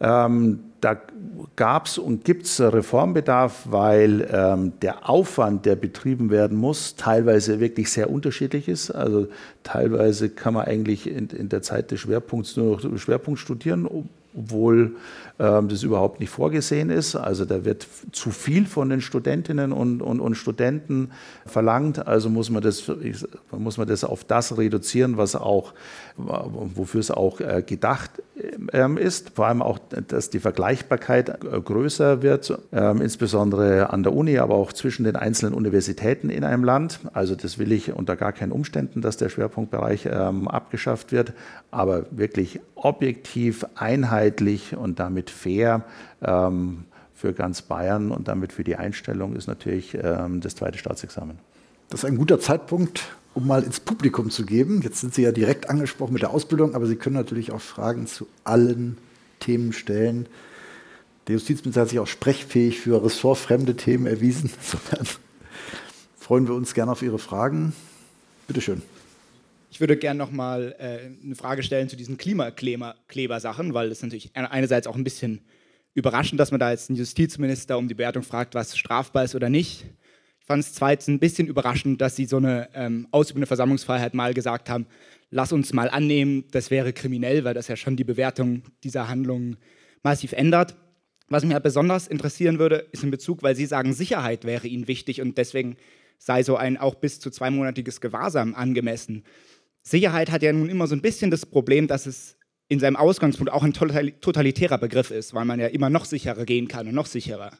[0.00, 0.98] Ähm, da
[1.56, 7.60] gab es und gibt es Reformbedarf, weil ähm, der Aufwand, der betrieben werden muss, teilweise
[7.60, 8.90] wirklich sehr unterschiedlich ist.
[8.90, 9.28] Also
[9.62, 13.86] teilweise kann man eigentlich in, in der Zeit des Schwerpunkts nur noch Schwerpunkt studieren,
[14.36, 14.96] obwohl
[15.38, 17.16] ähm, das überhaupt nicht vorgesehen ist.
[17.16, 21.10] Also da wird zu viel von den Studentinnen und, und, und Studenten
[21.46, 22.06] verlangt.
[22.06, 22.90] Also muss man, das,
[23.50, 25.74] muss man das auf das reduzieren, was auch,
[26.16, 28.22] wofür es auch äh, gedacht
[28.72, 29.30] ähm, ist.
[29.30, 34.54] Vor allem auch, dass die Vergleichbarkeit äh, größer wird, ähm, insbesondere an der Uni, aber
[34.54, 37.00] auch zwischen den einzelnen Universitäten in einem Land.
[37.12, 41.32] Also das will ich unter gar keinen Umständen, dass der Schwerpunktbereich ähm, abgeschafft wird,
[41.70, 45.84] aber wirklich objektiv, einheitlich und damit fair
[46.20, 51.38] für ganz Bayern und damit für die Einstellung ist natürlich das zweite Staatsexamen.
[51.90, 54.80] Das ist ein guter Zeitpunkt, um mal ins Publikum zu geben.
[54.80, 58.06] Jetzt sind Sie ja direkt angesprochen mit der Ausbildung, aber Sie können natürlich auch Fragen
[58.06, 58.96] zu allen
[59.40, 60.26] Themen stellen.
[61.26, 64.50] Der Justizminister hat sich auch sprechfähig für ressortfremde Themen erwiesen.
[64.62, 65.06] Insofern
[66.18, 67.74] freuen wir uns gerne auf Ihre Fragen.
[68.46, 68.80] Bitte schön.
[69.70, 74.30] Ich würde gerne noch mal äh, eine Frage stellen zu diesen Klimakleber-Sachen, weil es natürlich
[74.34, 75.42] einerseits auch ein bisschen
[75.92, 79.50] überraschend, dass man da jetzt einen Justizminister um die Bewertung fragt, was strafbar ist oder
[79.50, 79.84] nicht.
[80.46, 84.70] Fand es zweitens ein bisschen überraschend, dass Sie so eine ähm, ausübende Versammlungsfreiheit mal gesagt
[84.70, 84.86] haben,
[85.30, 89.56] lass uns mal annehmen, das wäre kriminell, weil das ja schon die Bewertung dieser Handlungen
[90.04, 90.76] massiv ändert.
[91.28, 94.86] Was mich halt besonders interessieren würde, ist in Bezug, weil Sie sagen, Sicherheit wäre Ihnen
[94.86, 95.76] wichtig und deswegen
[96.18, 99.24] sei so ein auch bis zu zweimonatiges Gewahrsam angemessen.
[99.82, 102.36] Sicherheit hat ja nun immer so ein bisschen das Problem, dass es
[102.68, 106.68] in seinem Ausgangspunkt auch ein totalitärer Begriff ist, weil man ja immer noch sicherer gehen
[106.68, 107.50] kann und noch sicherer.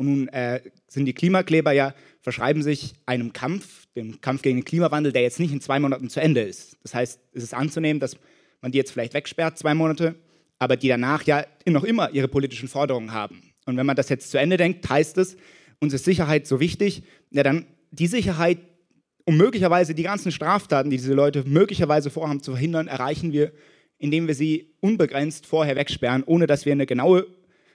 [0.00, 4.64] Und nun äh, sind die Klimakleber ja, verschreiben sich einem Kampf, dem Kampf gegen den
[4.64, 6.78] Klimawandel, der jetzt nicht in zwei Monaten zu Ende ist.
[6.82, 8.16] Das heißt, es ist anzunehmen, dass
[8.62, 10.14] man die jetzt vielleicht wegsperrt, zwei Monate,
[10.58, 13.42] aber die danach ja noch immer ihre politischen Forderungen haben.
[13.66, 15.36] Und wenn man das jetzt zu Ende denkt, heißt es,
[15.80, 18.56] uns ist Sicherheit so wichtig, ja dann die Sicherheit,
[19.26, 23.52] um möglicherweise die ganzen Straftaten, die diese Leute möglicherweise vorhaben zu verhindern, erreichen wir,
[23.98, 27.26] indem wir sie unbegrenzt vorher wegsperren, ohne dass wir eine genaue,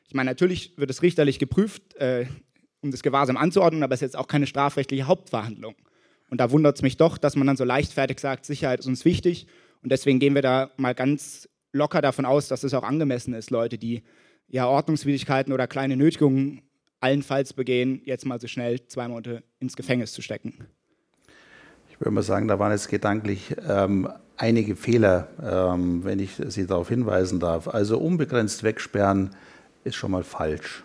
[0.07, 2.25] ich meine, natürlich wird es richterlich geprüft, äh,
[2.81, 5.75] um das Gewahrsam anzuordnen, aber es ist jetzt auch keine strafrechtliche Hauptverhandlung.
[6.29, 9.05] Und da wundert es mich doch, dass man dann so leichtfertig sagt, Sicherheit ist uns
[9.05, 9.47] wichtig.
[9.83, 13.51] Und deswegen gehen wir da mal ganz locker davon aus, dass es auch angemessen ist,
[13.51, 14.03] Leute, die
[14.47, 16.61] ja Ordnungswidrigkeiten oder kleine Nötigungen
[16.99, 20.65] allenfalls begehen, jetzt mal so schnell zwei Monate ins Gefängnis zu stecken.
[21.91, 26.65] Ich würde mal sagen, da waren jetzt gedanklich ähm, einige Fehler, ähm, wenn ich Sie
[26.65, 27.67] darauf hinweisen darf.
[27.67, 29.31] Also unbegrenzt wegsperren
[29.85, 30.83] ist schon mal falsch,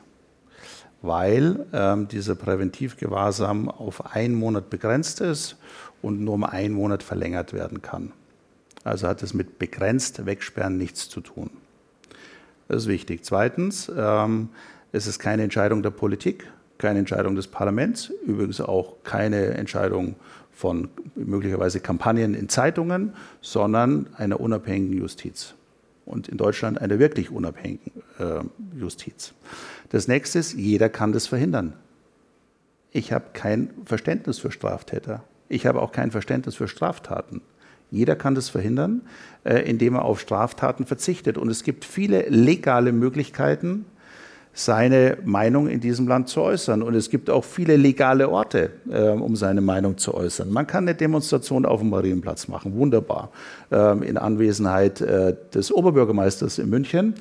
[1.03, 5.57] weil ähm, dieser Präventivgewahrsam auf einen Monat begrenzt ist
[6.03, 8.13] und nur um einen Monat verlängert werden kann.
[8.85, 11.51] Also hat es mit begrenzt wegsperren nichts zu tun.
[12.69, 13.25] Das ist wichtig.
[13.25, 14.51] Zweitens, ähm,
[14.93, 20.17] es ist keine Entscheidung der Politik, keine Entscheidung des Parlaments, übrigens auch keine Entscheidung
[20.53, 25.55] von möglicherweise Kampagnen in Zeitungen, sondern einer unabhängigen Justiz.
[26.11, 28.41] Und in Deutschland einer wirklich unabhängigen äh,
[28.77, 29.33] Justiz.
[29.91, 31.75] Das nächste ist, jeder kann das verhindern.
[32.91, 35.23] Ich habe kein Verständnis für Straftäter.
[35.49, 37.43] Ich habe auch kein Verständnis für Straftaten.
[37.93, 39.03] Jeder kann das verhindern,
[39.45, 41.39] äh, indem er auf Straftaten verzichtet.
[41.39, 43.85] Und es gibt viele legale Möglichkeiten,
[44.53, 46.83] seine Meinung in diesem Land zu äußern.
[46.83, 50.51] Und es gibt auch viele legale Orte, äh, um seine Meinung zu äußern.
[50.51, 53.31] Man kann eine Demonstration auf dem Marienplatz machen, wunderbar,
[53.71, 57.15] äh, in Anwesenheit äh, des Oberbürgermeisters in München.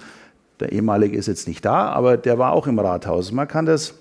[0.60, 3.32] Der ehemalige ist jetzt nicht da, aber der war auch im Rathaus.
[3.32, 3.94] Man kann das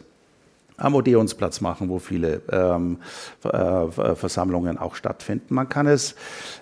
[0.79, 2.99] am Odeonsplatz machen, wo viele ähm,
[3.45, 5.55] äh, Versammlungen auch stattfinden.
[5.55, 6.15] Man kann es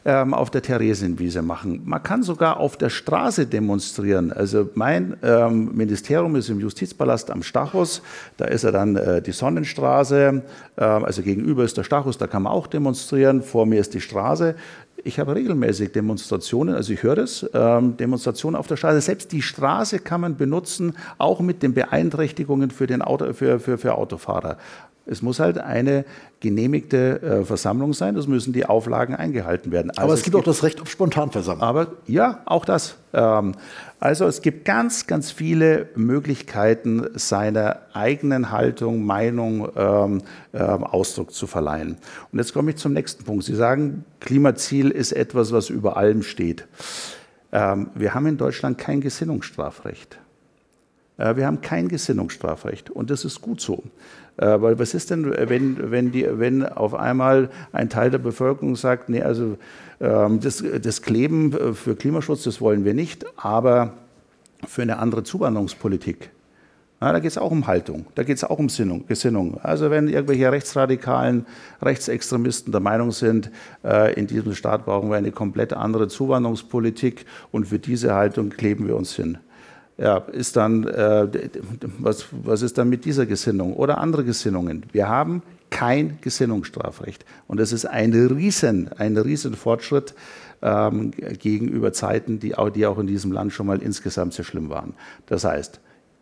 [0.05, 1.83] ähm, auf der Theresienwiese machen.
[1.85, 4.33] Man kann sogar auf der Straße demonstrieren.
[4.33, 8.03] Also mein ähm, Ministerium ist im Justizpalast am Stachus.
[8.39, 10.43] Da ist er dann äh, die Sonnenstraße.
[10.77, 13.43] Äh, also gegenüber ist der Stachus, da kann man auch demonstrieren.
[13.43, 14.57] Vor mir ist die Straße
[15.07, 19.01] ich habe regelmäßig Demonstrationen, also ich höre das, ähm, Demonstrationen auf der Straße.
[19.01, 23.79] Selbst die Straße kann man benutzen, auch mit den Beeinträchtigungen für, den Auto, für, für,
[23.79, 24.59] für Autofahrer.
[25.07, 26.05] Es muss halt eine
[26.41, 28.17] genehmigte äh, Versammlung sein.
[28.17, 29.91] Es müssen die Auflagen eingehalten werden.
[29.91, 31.63] Also aber es, es gibt auch das Recht auf Spontanversammlung.
[31.63, 32.97] Aber ja, auch das.
[33.13, 33.55] Ähm,
[34.01, 41.47] also es gibt ganz, ganz viele Möglichkeiten, seiner eigenen Haltung, Meinung ähm, ähm, Ausdruck zu
[41.47, 41.97] verleihen.
[42.33, 43.45] Und jetzt komme ich zum nächsten Punkt.
[43.45, 46.67] Sie sagen, Klimaziel ist etwas, was über allem steht.
[47.53, 50.19] Ähm, wir haben in Deutschland kein Gesinnungsstrafrecht.
[51.19, 53.83] Äh, wir haben kein Gesinnungsstrafrecht und das ist gut so.
[54.37, 58.77] Äh, weil was ist denn, wenn, wenn, die, wenn auf einmal ein Teil der Bevölkerung
[58.77, 59.57] sagt, nee, also
[60.01, 63.95] ähm, das, das Kleben für Klimaschutz, das wollen wir nicht, aber
[64.67, 66.31] für eine andere Zuwanderungspolitik.
[67.01, 69.61] Ja, da geht es auch um Haltung, da geht es auch um Sinnung, Gesinnung.
[69.63, 71.45] Also wenn irgendwelche rechtsradikalen
[71.83, 73.51] Rechtsextremisten der Meinung sind,
[73.85, 78.89] äh, in diesem Staat brauchen wir eine komplett andere Zuwanderungspolitik und für diese Haltung kleben
[78.89, 79.39] wir uns hin
[79.99, 81.29] ja, ist dann, äh,
[81.99, 84.85] was, was ist dann mit dieser Gesinnung oder andere Gesinnungen?
[84.93, 87.25] Wir haben kein Gesinnungsstrafrecht.
[87.49, 90.15] Und das ist ein riesen, ein riesen Fortschritt
[90.63, 94.69] ähm, gegenüber Zeiten, die auch, die auch in diesem Land schon mal insgesamt sehr schlimm
[94.69, 94.95] waren.
[95.27, 95.81] Das heißt,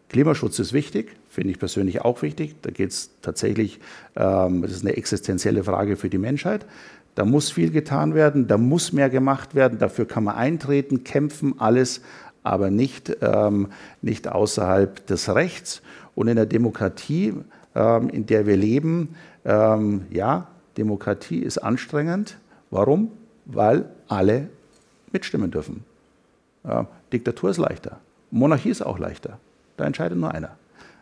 [0.09, 2.55] Klimaschutz ist wichtig, finde ich persönlich auch wichtig.
[2.63, 3.81] Da geht es tatsächlich,
[4.15, 6.67] ähm, das ist eine existenzielle Frage für die Menschheit.
[7.17, 11.55] Da muss viel getan werden, da muss mehr gemacht werden, dafür kann man eintreten, kämpfen,
[11.59, 12.01] alles.
[12.45, 13.69] Aber nicht, ähm,
[14.03, 15.83] nicht außerhalb des Rechts.
[16.15, 17.35] Und in der Demokratie,
[17.75, 22.39] ähm, in der wir leben, ähm, ja, Demokratie ist anstrengend.
[22.71, 23.11] Warum?
[23.47, 24.49] Weil alle
[25.11, 25.85] mitstimmen dürfen.
[26.63, 27.99] Äh, Diktatur ist leichter.
[28.31, 29.39] Monarchie ist auch leichter.
[29.77, 30.57] Da entscheidet nur einer.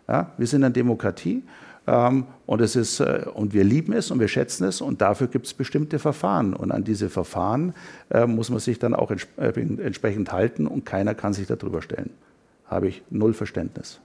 [0.08, 1.42] Ja, wir sind eine Demokratie
[1.84, 5.46] und, es ist, äh, und wir lieben es und wir schätzen es und dafür gibt
[5.46, 6.54] es bestimmte Verfahren.
[6.54, 7.74] Und an diese Verfahren
[8.10, 12.10] äh, muss man sich dann auch äh, entsprechend halten und keiner kann sich darüber stellen.
[12.66, 14.00] Habe ich null Verständnis.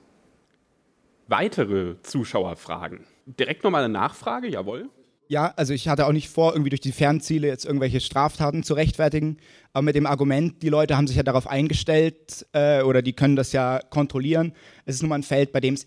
[1.28, 3.02] Weitere Zuschauerfragen.
[3.26, 4.90] Direkt nochmal eine Nachfrage, jawohl.
[5.30, 8.74] Ja, also ich hatte auch nicht vor, irgendwie durch die Fernziele jetzt irgendwelche Straftaten zu
[8.74, 9.38] rechtfertigen.
[9.74, 13.36] Aber mit dem Argument, die Leute haben sich ja darauf eingestellt äh, oder die können
[13.36, 14.54] das ja kontrollieren.
[14.86, 15.86] Es ist nun mal ein Feld, bei dem es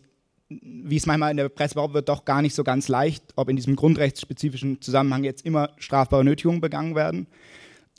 [0.50, 3.48] wie es manchmal in der Presse behauptet wird, doch gar nicht so ganz leicht, ob
[3.48, 7.28] in diesem grundrechtsspezifischen Zusammenhang jetzt immer strafbare Nötigungen begangen werden.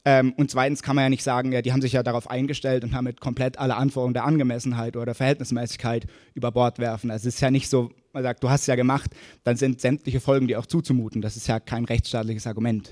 [0.04, 2.84] Ähm, und zweitens kann man ja nicht sagen, ja, die haben sich ja darauf eingestellt
[2.84, 7.12] und damit komplett alle Anforderungen der Angemessenheit oder Verhältnismäßigkeit über Bord werfen.
[7.12, 9.12] Also es ist ja nicht so, man sagt, du hast es ja gemacht,
[9.44, 11.22] dann sind sämtliche Folgen dir auch zuzumuten.
[11.22, 12.92] Das ist ja kein rechtsstaatliches Argument.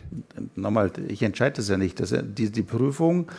[0.56, 2.00] Nochmal, ich entscheide das ja nicht.
[2.00, 3.32] Das, die, die Prüfung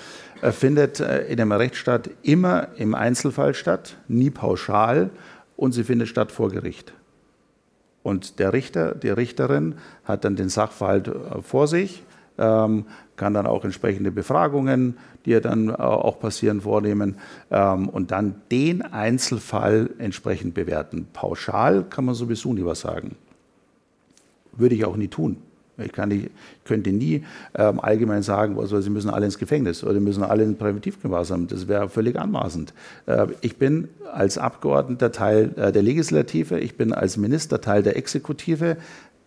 [0.42, 5.10] äh, findet äh, in einem Rechtsstaat immer im Einzelfall statt, nie pauschal
[5.60, 6.94] und sie findet statt vor Gericht.
[8.02, 12.02] Und der Richter, die Richterin hat dann den Sachverhalt äh, vor sich,
[12.38, 14.96] ähm, kann dann auch entsprechende Befragungen,
[15.26, 17.16] die ja dann äh, auch passieren, vornehmen
[17.50, 21.08] ähm, und dann den Einzelfall entsprechend bewerten.
[21.12, 23.16] Pauschal kann man sowieso nie was sagen.
[24.52, 25.42] Würde ich auch nie tun.
[25.84, 26.30] Ich, kann nicht,
[26.64, 30.56] könnte nie ähm, allgemein sagen, also, sie müssen alle ins Gefängnis oder müssen alle in
[30.56, 31.46] Präventivgewahrsam.
[31.46, 32.72] Das wäre völlig anmaßend.
[33.06, 37.96] Äh, ich bin als Abgeordneter Teil äh, der Legislative, ich bin als Minister Teil der
[37.96, 38.76] Exekutive.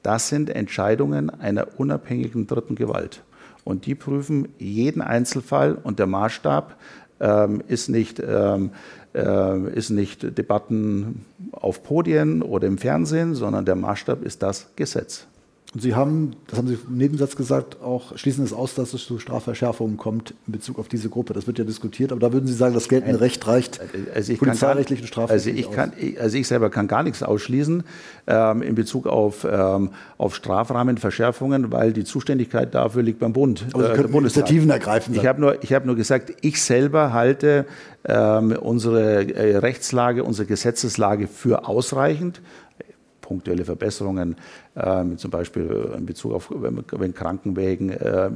[0.02, 3.24] Das sind Entscheidungen einer unabhängigen dritten Gewalt.
[3.64, 6.76] Und die prüfen jeden Einzelfall und der Maßstab
[7.22, 8.20] ähm, ist nicht.
[8.20, 8.72] Ähm,
[9.14, 15.28] äh, ist nicht Debatten auf Podien oder im Fernsehen, sondern der Maßstab ist das Gesetz.
[15.74, 19.06] Und Sie haben, das haben Sie im Nebensatz gesagt, auch schließen es aus, dass es
[19.06, 21.34] zu Strafverschärfungen kommt in Bezug auf diese Gruppe.
[21.34, 23.80] Das wird ja diskutiert, aber da würden Sie sagen, das geltende Recht reicht
[24.14, 27.84] also polizeirechtlich und strafrechtlich also ich, kann, also ich selber kann gar nichts ausschließen
[28.28, 33.66] ähm, in Bezug auf, ähm, auf Strafrahmenverschärfungen, weil die Zuständigkeit dafür liegt beim Bund.
[33.74, 35.16] Aber Sie äh, können Initiativen ergreifen.
[35.16, 37.66] Ich habe nur, hab nur gesagt, ich selber halte
[38.06, 42.42] ähm, unsere äh, Rechtslage, unsere Gesetzeslage für ausreichend
[43.24, 44.36] punktuelle Verbesserungen,
[44.76, 48.30] äh, zum Beispiel in Bezug auf, wenn, wenn Krankenwägen äh,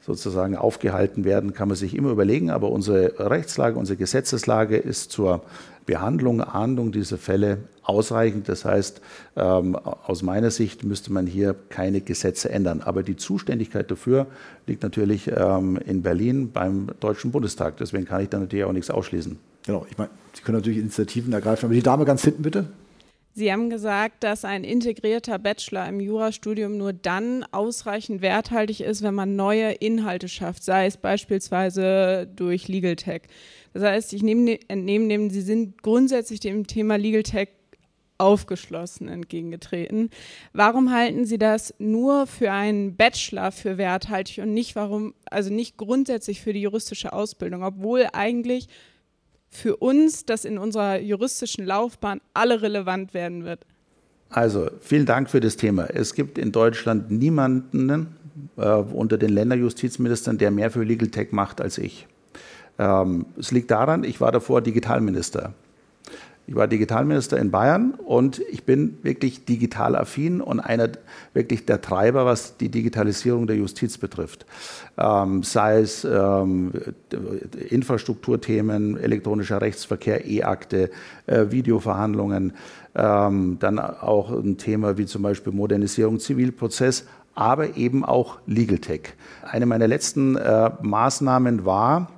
[0.00, 2.50] sozusagen aufgehalten werden, kann man sich immer überlegen.
[2.50, 5.42] Aber unsere Rechtslage, unsere Gesetzeslage ist zur
[5.84, 8.48] Behandlung, Ahndung dieser Fälle ausreichend.
[8.48, 9.00] Das heißt,
[9.36, 12.82] ähm, aus meiner Sicht müsste man hier keine Gesetze ändern.
[12.82, 14.26] Aber die Zuständigkeit dafür
[14.66, 17.76] liegt natürlich ähm, in Berlin beim Deutschen Bundestag.
[17.76, 19.38] Deswegen kann ich da natürlich auch nichts ausschließen.
[19.64, 21.66] Genau, ich meine, Sie können natürlich Initiativen ergreifen.
[21.66, 22.66] Aber die Dame ganz hinten bitte.
[23.36, 29.14] Sie haben gesagt, dass ein integrierter Bachelor im Jurastudium nur dann ausreichend werthaltig ist, wenn
[29.14, 33.24] man neue Inhalte schafft, sei es beispielsweise durch Legal Tech.
[33.74, 37.50] Das heißt, ich nehme, entnehme dem, Sie sind grundsätzlich dem Thema Legal Tech
[38.16, 40.08] aufgeschlossen entgegengetreten.
[40.54, 45.76] Warum halten Sie das nur für einen Bachelor für werthaltig und nicht warum, also nicht
[45.76, 48.68] grundsätzlich für die juristische Ausbildung, obwohl eigentlich
[49.50, 53.64] für uns, dass in unserer juristischen Laufbahn alle relevant werden wird?
[54.28, 55.86] Also, vielen Dank für das Thema.
[55.86, 58.16] Es gibt in Deutschland niemanden
[58.56, 62.06] äh, unter den Länderjustizministern, der mehr für Legal Tech macht als ich.
[62.78, 65.54] Ähm, es liegt daran, ich war davor Digitalminister.
[66.48, 70.90] Ich war Digitalminister in Bayern und ich bin wirklich digital affin und einer
[71.34, 74.46] wirklich der Treiber, was die Digitalisierung der Justiz betrifft.
[74.96, 76.70] Ähm, sei es ähm,
[77.68, 80.90] Infrastrukturthemen, elektronischer Rechtsverkehr, E-Akte,
[81.26, 82.52] äh, Videoverhandlungen,
[82.94, 89.14] ähm, dann auch ein Thema wie zum Beispiel Modernisierung Zivilprozess, aber eben auch Legal Tech.
[89.42, 92.08] Eine meiner letzten äh, Maßnahmen war,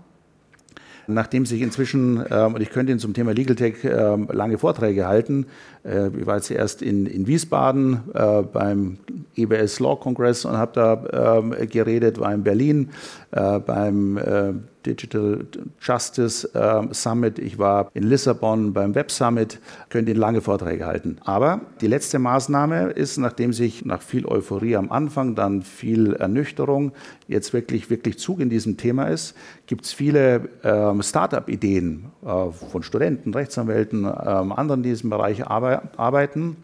[1.11, 5.07] Nachdem sich inzwischen, ähm, und ich könnte Ihnen zum Thema Legal Tech ähm, lange Vorträge
[5.07, 5.47] halten,
[5.83, 8.99] äh, ich war jetzt erst in, in Wiesbaden äh, beim
[9.35, 12.91] EBS Law Congress und habe da ähm, geredet, war in Berlin
[13.31, 14.21] äh, beim
[14.87, 15.47] Digital
[15.81, 17.39] Justice äh, Summit.
[17.39, 21.19] Ich war in Lissabon beim Web Summit, könnte Ihnen lange Vorträge halten.
[21.25, 26.93] Aber die letzte Maßnahme ist, nachdem sich nach viel Euphorie am Anfang, dann viel Ernüchterung,
[27.27, 29.35] jetzt wirklich, wirklich Zug in diesem Thema ist,
[29.67, 35.47] gibt es viele ähm, Start-up-Ideen äh, von Studenten, Rechtsanwälten, ähm, anderen, die in diesem Bereich
[35.47, 36.57] arbeiten.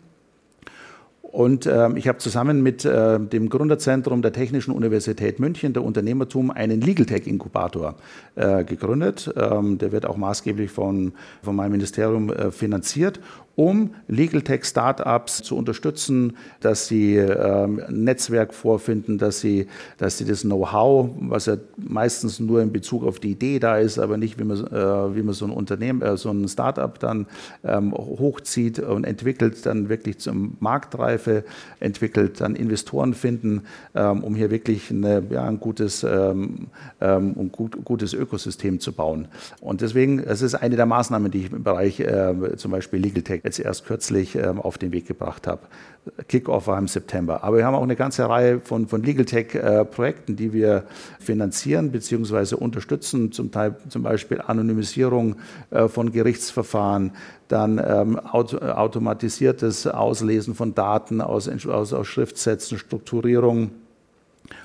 [1.34, 6.52] Und ähm, ich habe zusammen mit äh, dem Gründerzentrum der Technischen Universität München, der Unternehmertum,
[6.52, 7.96] einen Legal Tech Inkubator
[8.36, 9.34] äh, gegründet.
[9.36, 11.12] Ähm, der wird auch maßgeblich von,
[11.42, 13.18] von meinem Ministerium äh, finanziert
[13.56, 19.66] um Legal Tech Startups zu unterstützen, dass sie ähm, ein Netzwerk vorfinden, dass sie,
[19.98, 23.98] dass sie das Know-how, was ja meistens nur in Bezug auf die Idee da ist,
[23.98, 27.26] aber nicht, wie man, äh, wie man so ein Unternehmen, äh, so ein Startup dann
[27.62, 31.44] ähm, hochzieht und entwickelt, dann wirklich zum Marktreife
[31.80, 33.62] entwickelt, dann Investoren finden,
[33.94, 36.68] ähm, um hier wirklich eine, ja, ein gutes, ähm,
[37.00, 39.28] ähm, ein gut, gutes Ökosystem zu bauen.
[39.60, 43.22] Und deswegen, es ist eine der Maßnahmen, die ich im Bereich äh, zum Beispiel Legal
[43.22, 45.60] Tech jetzt erst kürzlich ähm, auf den Weg gebracht habe.
[46.28, 47.44] Kickoff war im September.
[47.44, 50.84] Aber wir haben auch eine ganze Reihe von, von Legal Tech-Projekten, äh, die wir
[51.20, 52.56] finanzieren bzw.
[52.56, 55.36] unterstützen, zum Teil zum Beispiel Anonymisierung
[55.70, 57.12] äh, von Gerichtsverfahren,
[57.48, 63.70] dann ähm, auto, automatisiertes Auslesen von Daten aus, aus, aus Schriftsätzen, Strukturierung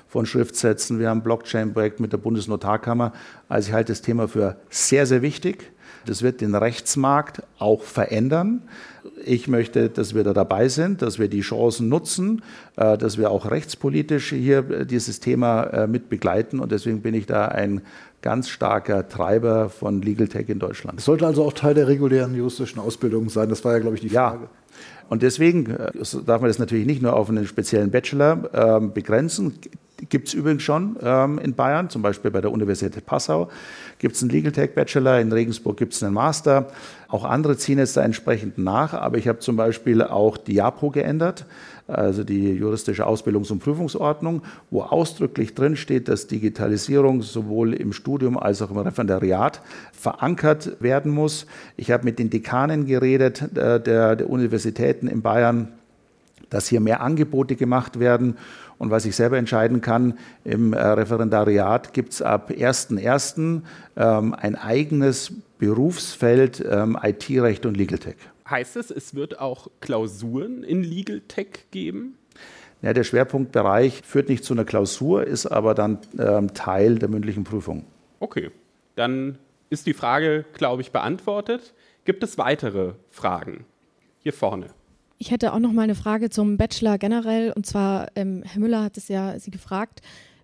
[0.08, 0.98] von Schriftsätzen.
[0.98, 3.12] Wir haben ein Blockchain-Projekt mit der Bundesnotarkammer.
[3.48, 5.70] Also ich halte das Thema für sehr, sehr wichtig.
[6.06, 8.62] Das wird den Rechtsmarkt auch verändern.
[9.24, 12.42] Ich möchte, dass wir da dabei sind, dass wir die Chancen nutzen,
[12.76, 16.60] äh, dass wir auch rechtspolitisch hier dieses Thema äh, mit begleiten.
[16.60, 17.82] Und deswegen bin ich da ein
[18.22, 20.98] ganz starker Treiber von Legal Tech in Deutschland.
[20.98, 23.48] Es sollte also auch Teil der regulären juristischen Ausbildung sein.
[23.48, 24.44] Das war ja, glaube ich, die Frage.
[24.44, 24.50] Ja.
[25.08, 25.90] Und deswegen äh,
[26.24, 29.54] darf man das natürlich nicht nur auf einen speziellen Bachelor ähm, begrenzen.
[30.08, 33.50] Gibt es übrigens schon ähm, in Bayern, zum Beispiel bei der Universität Passau
[34.00, 36.68] gibt es einen Legal Tech Bachelor, in Regensburg gibt es einen Master.
[37.08, 40.90] Auch andere ziehen jetzt da entsprechend nach, aber ich habe zum Beispiel auch die JAPO
[40.90, 41.44] geändert,
[41.86, 48.38] also die juristische Ausbildungs- und Prüfungsordnung, wo ausdrücklich drin steht, dass Digitalisierung sowohl im Studium
[48.38, 49.60] als auch im Referendariat
[49.92, 51.46] verankert werden muss.
[51.76, 55.68] Ich habe mit den Dekanen geredet äh, der, der Universitäten in Bayern,
[56.48, 58.36] dass hier mehr Angebote gemacht werden
[58.80, 63.60] und was ich selber entscheiden kann, im äh, Referendariat gibt es ab 1.1.
[63.94, 68.16] Ähm, ein eigenes Berufsfeld ähm, IT-Recht und Legal Tech.
[68.48, 72.16] Heißt es, es wird auch Klausuren in Legal Tech geben?
[72.80, 77.44] Ja, der Schwerpunktbereich führt nicht zu einer Klausur, ist aber dann ähm, Teil der mündlichen
[77.44, 77.84] Prüfung.
[78.18, 78.50] Okay,
[78.96, 79.36] dann
[79.68, 81.74] ist die Frage, glaube ich, beantwortet.
[82.06, 83.66] Gibt es weitere Fragen?
[84.20, 84.68] Hier vorne.
[85.22, 87.52] Ich hätte auch noch mal eine Frage zum Bachelor generell.
[87.52, 90.00] Und zwar, ähm, Herr Müller hat es ja Sie gefragt,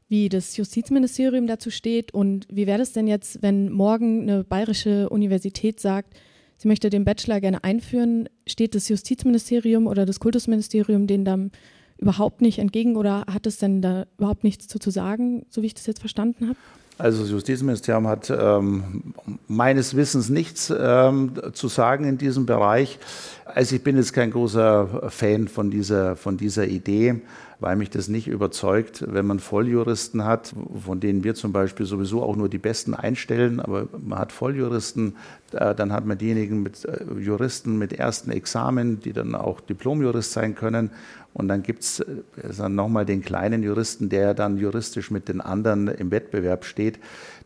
[0.06, 2.12] wie das Justizministerium dazu steht.
[2.12, 6.12] Und wie wäre das denn jetzt, wenn morgen eine bayerische Universität sagt,
[6.58, 8.28] sie möchte den Bachelor gerne einführen?
[8.46, 11.52] Steht das Justizministerium oder das Kultusministerium denen dann
[11.96, 15.66] überhaupt nicht entgegen oder hat es denn da überhaupt nichts zu, zu sagen, so wie
[15.68, 16.58] ich das jetzt verstanden habe?
[16.98, 19.14] Also das Justizministerium hat ähm,
[19.48, 22.98] meines Wissens nichts ähm, zu sagen in diesem Bereich.
[23.44, 27.20] Also ich bin jetzt kein großer Fan von dieser, von dieser Idee,
[27.60, 32.22] weil mich das nicht überzeugt, wenn man Volljuristen hat, von denen wir zum Beispiel sowieso
[32.22, 35.16] auch nur die Besten einstellen, aber man hat Volljuristen,
[35.52, 40.32] äh, dann hat man diejenigen mit äh, Juristen mit ersten Examen, die dann auch Diplomjurist
[40.32, 40.90] sein können
[41.36, 45.88] und dann gibt es äh, nochmal den kleinen Juristen, der dann juristisch mit den anderen
[45.88, 46.98] im Wettbewerb steht.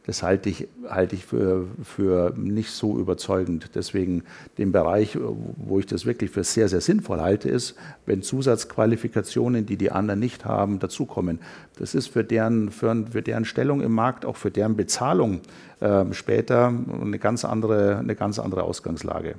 [0.06, 3.70] Das halte ich, halte ich für, für nicht so überzeugend.
[3.74, 4.22] Deswegen
[4.58, 5.18] den Bereich,
[5.56, 7.74] wo ich das wirklich für sehr, sehr sinnvoll halte, ist,
[8.06, 11.40] wenn Zusatzqualifikationen, die die anderen nicht haben, dazukommen.
[11.76, 15.40] Das ist für deren, für, für deren Stellung im Markt, auch für deren Bezahlung
[15.80, 19.34] äh, später eine ganz, andere, eine ganz andere Ausgangslage.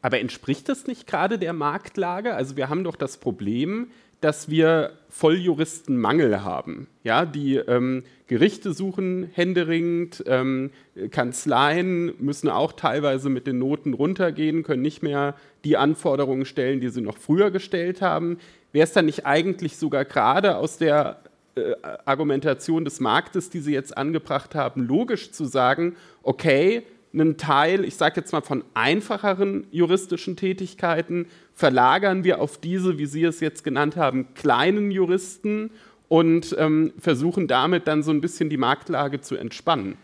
[0.00, 2.34] Aber entspricht das nicht gerade der Marktlage?
[2.34, 3.88] Also wir haben doch das Problem,
[4.20, 6.88] dass wir Volljuristenmangel haben.
[7.04, 10.70] Ja, die ähm, Gerichte suchen händeringend, ähm,
[11.10, 15.34] Kanzleien müssen auch teilweise mit den Noten runtergehen, können nicht mehr
[15.64, 18.38] die Anforderungen stellen, die sie noch früher gestellt haben.
[18.72, 21.20] Wäre es dann nicht eigentlich sogar gerade aus der
[21.54, 21.74] äh,
[22.04, 26.82] Argumentation des Marktes, die Sie jetzt angebracht haben, logisch zu sagen, okay,
[27.12, 33.06] einen Teil, ich sage jetzt mal von einfacheren juristischen Tätigkeiten, verlagern wir auf diese, wie
[33.06, 35.70] Sie es jetzt genannt haben, kleinen Juristen
[36.08, 39.96] und ähm, versuchen damit dann so ein bisschen die Marktlage zu entspannen.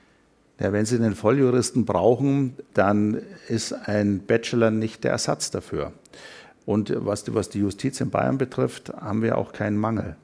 [0.60, 5.92] Ja, wenn Sie einen Volljuristen brauchen, dann ist ein Bachelor nicht der Ersatz dafür.
[6.64, 10.16] Und was die, was die Justiz in Bayern betrifft, haben wir auch keinen Mangel.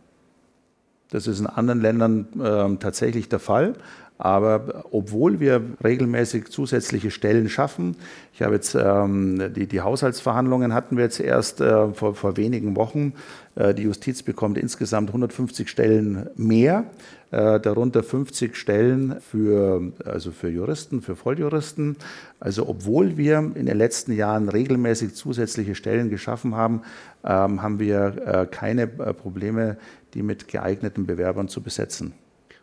[1.11, 3.75] Das ist in anderen Ländern äh, tatsächlich der Fall.
[4.21, 7.97] Aber obwohl wir regelmäßig zusätzliche Stellen schaffen,
[8.35, 12.77] ich habe jetzt ähm, die, die Haushaltsverhandlungen hatten wir jetzt erst äh, vor, vor wenigen
[12.77, 13.15] Wochen.
[13.55, 16.85] Äh, die Justiz bekommt insgesamt 150 Stellen mehr,
[17.31, 21.97] äh, darunter 50 Stellen für, also für Juristen, für Volljuristen.
[22.41, 26.83] Also obwohl wir in den letzten Jahren regelmäßig zusätzliche Stellen geschaffen haben,
[27.25, 29.79] ähm, haben wir äh, keine äh, Probleme,
[30.13, 32.13] die mit geeigneten Bewerbern zu besetzen.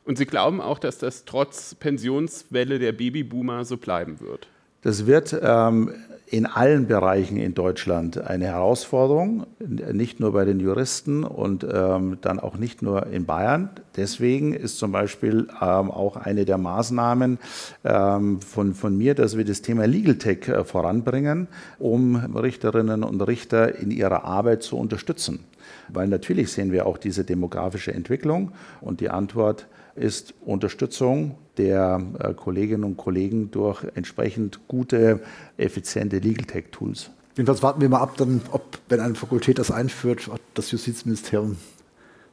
[0.07, 4.47] Und Sie glauben auch, dass das trotz Pensionswelle der Babyboomer so bleiben wird?
[4.81, 5.91] Das wird ähm,
[6.27, 12.39] in allen Bereichen in Deutschland eine Herausforderung, nicht nur bei den Juristen und ähm, dann
[12.39, 13.69] auch nicht nur in Bayern.
[13.97, 17.37] Deswegen ist zum Beispiel ähm, auch eine der Maßnahmen
[17.83, 21.49] ähm, von, von mir, dass wir das Thema Legal Tech äh, voranbringen,
[21.79, 25.43] um Richterinnen und Richter in ihrer Arbeit zu unterstützen.
[25.89, 29.67] Weil natürlich sehen wir auch diese demografische Entwicklung und die Antwort
[29.97, 35.21] ist Unterstützung der äh, Kolleginnen und Kollegen durch entsprechend gute,
[35.57, 37.09] effiziente Legal Tech Tools.
[37.35, 41.57] Jedenfalls warten wir mal ab, dann, ob, wenn eine Fakultät das einführt, das Justizministerium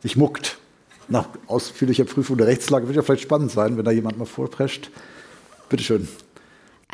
[0.03, 0.59] sich muckt.
[1.09, 4.91] Nach ausführlicher Prüfung der Rechtslage wird ja vielleicht spannend sein, wenn da jemand mal vorprescht.
[5.69, 6.09] Bitte schön.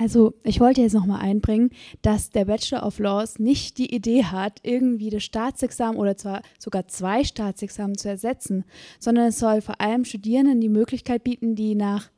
[0.01, 1.69] Also ich wollte jetzt nochmal einbringen,
[2.01, 6.89] dass der Bachelor of Laws nicht die Idee hat, irgendwie das Staatsexamen oder zwar sogar
[6.89, 8.65] zwei Staatsexamen zu ersetzen,
[8.99, 12.09] sondern es soll vor allem Studierenden die Möglichkeit bieten, die nach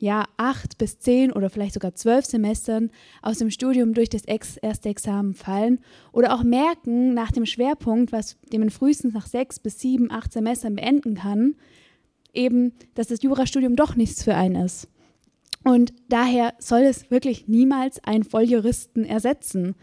[0.00, 2.90] ja, acht bis zehn oder vielleicht sogar zwölf Semestern
[3.22, 5.78] aus dem Studium durch das Ex erste Examen fallen
[6.10, 10.32] oder auch merken nach dem Schwerpunkt, was den man frühestens nach sechs bis sieben, acht
[10.32, 11.54] Semestern beenden kann,
[12.34, 14.88] eben, dass das Jurastudium doch nichts für einen ist.
[15.68, 19.74] Und daher soll es wirklich niemals einen Volljuristen ersetzen.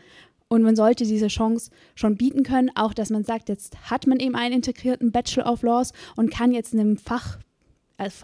[0.47, 4.19] Und man sollte diese Chance schon bieten können, auch dass man sagt, jetzt hat man
[4.19, 7.37] eben einen integrierten Bachelor of Laws und kann jetzt in einem Fach,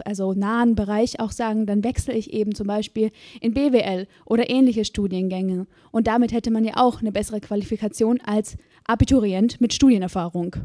[0.04, 4.84] also nahen Bereich auch sagen, dann wechsle ich eben zum Beispiel in BWL oder ähnliche
[4.84, 5.68] Studiengänge.
[5.92, 8.56] Und damit hätte man ja auch eine bessere Qualifikation als
[8.86, 10.56] Abiturient mit Studienerfahrung.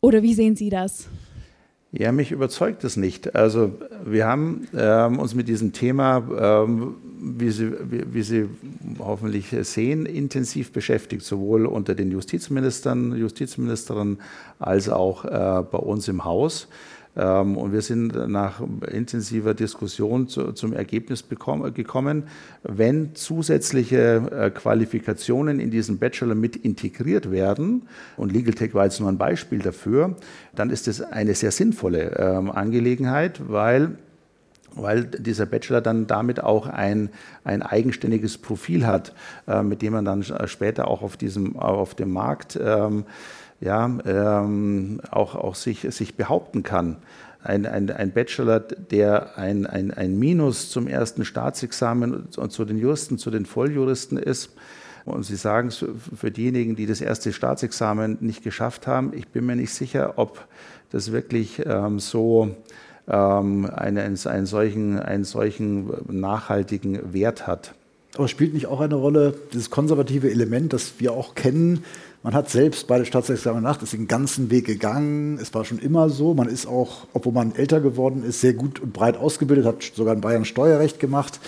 [0.00, 1.10] Oder wie sehen Sie das?
[1.92, 3.36] Ja, mich überzeugt es nicht.
[3.36, 3.72] Also
[4.04, 8.48] wir haben ähm, uns mit diesem Thema, ähm, wie, Sie, wie, wie, Sie
[8.98, 14.18] hoffentlich sehen, intensiv beschäftigt, sowohl unter den Justizministern, Justizministerinnen
[14.58, 16.68] als auch äh, bei uns im Haus.
[17.16, 18.60] Ähm, und wir sind nach
[18.90, 22.24] intensiver Diskussion zu, zum Ergebnis gekommen,
[22.62, 27.82] wenn zusätzliche äh, Qualifikationen in diesen Bachelor mit integriert werden,
[28.16, 30.16] und Legal Tech war jetzt nur ein Beispiel dafür,
[30.54, 33.96] dann ist es eine sehr sinnvolle ähm, Angelegenheit, weil
[34.76, 37.08] weil dieser Bachelor dann damit auch ein,
[37.44, 39.14] ein eigenständiges Profil hat,
[39.48, 43.04] äh, mit dem man dann später auch auf, diesem, auf dem Markt ähm,
[43.60, 46.96] ja, ähm, auch, auch sich, sich behaupten kann.
[47.42, 52.78] Ein, ein, ein Bachelor, der ein, ein, ein Minus zum ersten Staatsexamen und zu den
[52.78, 54.50] Juristen, zu den Volljuristen ist,
[55.06, 55.84] und Sie sagen es
[56.16, 60.44] für diejenigen, die das erste Staatsexamen nicht geschafft haben, ich bin mir nicht sicher, ob
[60.90, 62.56] das wirklich ähm, so
[63.06, 67.74] ähm, einen, einen, solchen, einen solchen nachhaltigen Wert hat.
[68.16, 71.84] Aber spielt nicht auch eine Rolle dieses konservative Element, das wir auch kennen,
[72.26, 75.38] man hat selbst bei der Staatsexamen nach, ist den ganzen Weg gegangen.
[75.40, 76.34] Es war schon immer so.
[76.34, 80.12] Man ist auch, obwohl man älter geworden ist, sehr gut und breit ausgebildet, hat sogar
[80.12, 81.38] in Bayern Steuerrecht gemacht.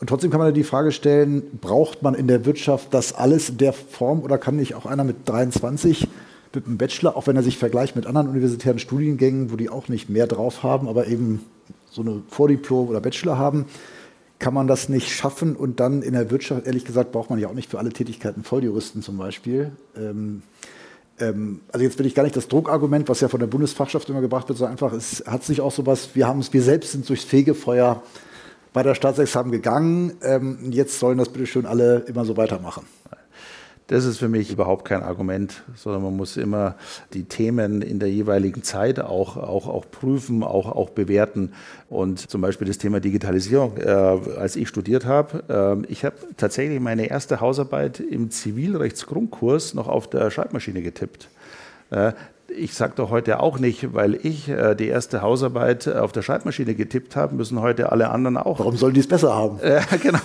[0.00, 3.50] Und trotzdem kann man ja die Frage stellen, braucht man in der Wirtschaft das alles
[3.50, 6.08] in der Form oder kann nicht auch einer mit 23
[6.52, 9.86] mit einem Bachelor, auch wenn er sich vergleicht mit anderen universitären Studiengängen, wo die auch
[9.86, 11.44] nicht mehr drauf haben, aber eben
[11.92, 13.66] so eine Vordiplom oder Bachelor haben,
[14.38, 17.48] kann man das nicht schaffen und dann in der Wirtschaft, ehrlich gesagt, braucht man ja
[17.48, 19.72] auch nicht für alle Tätigkeiten Volljuristen zum Beispiel.
[19.96, 20.42] Ähm,
[21.20, 24.20] ähm, also jetzt will ich gar nicht das Druckargument, was ja von der Bundesfachschaft immer
[24.20, 27.08] gebracht wird, so einfach, es hat sich auch sowas, wir haben es, wir selbst sind
[27.08, 28.02] durchs Fegefeuer
[28.72, 32.84] bei der Staatsexamen gegangen, ähm, jetzt sollen das bitte schön alle immer so weitermachen.
[33.88, 36.74] Das ist für mich überhaupt kein Argument, sondern man muss immer
[37.14, 41.54] die Themen in der jeweiligen Zeit auch, auch, auch prüfen, auch, auch bewerten.
[41.88, 43.78] Und zum Beispiel das Thema Digitalisierung.
[43.78, 49.88] Äh, als ich studiert habe, äh, ich habe tatsächlich meine erste Hausarbeit im Zivilrechtsgrundkurs noch
[49.88, 51.30] auf der Schreibmaschine getippt.
[52.56, 56.22] Ich sage doch heute auch nicht, weil ich äh, die erste Hausarbeit äh, auf der
[56.22, 58.58] Schreibmaschine getippt habe, müssen heute alle anderen auch.
[58.60, 59.58] Warum sollen die es besser haben?
[59.68, 60.18] Äh, genau.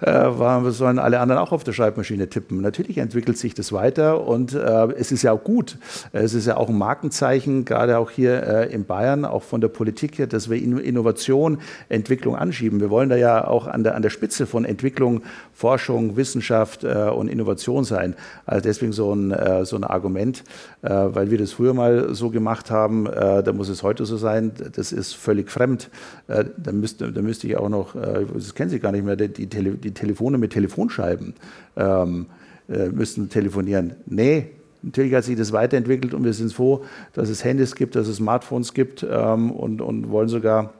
[0.00, 2.62] Äh, warum sollen alle anderen auch auf der Schreibmaschine tippen?
[2.62, 5.76] Natürlich entwickelt sich das weiter und äh, es ist ja auch gut.
[6.12, 10.18] Es ist ja auch ein Markenzeichen, gerade auch hier in Bayern, auch von der Politik
[10.18, 11.58] her, dass wir Innovation,
[11.90, 12.80] Entwicklung anschieben.
[12.80, 15.22] Wir wollen da ja auch an der, an der Spitze von Entwicklung,
[15.56, 18.14] Forschung, Wissenschaft und Innovation sein.
[18.44, 20.44] Also deswegen so ein, so ein Argument,
[20.82, 24.52] weil wir das früher mal so gemacht haben, äh, da muss es heute so sein.
[24.74, 25.90] Das ist völlig fremd.
[26.28, 29.16] Äh, da, müsste, da müsste ich auch noch, äh, das kennen Sie gar nicht mehr,
[29.16, 31.34] die, Tele, die Telefone mit Telefonscheiben
[31.76, 32.26] ähm,
[32.68, 33.94] äh, müssten telefonieren.
[34.06, 34.50] Nee,
[34.82, 38.18] Natürlich hat sich das weiterentwickelt und wir sind froh, dass es Handys gibt, dass es
[38.18, 40.74] Smartphones gibt ähm, und, und wollen sogar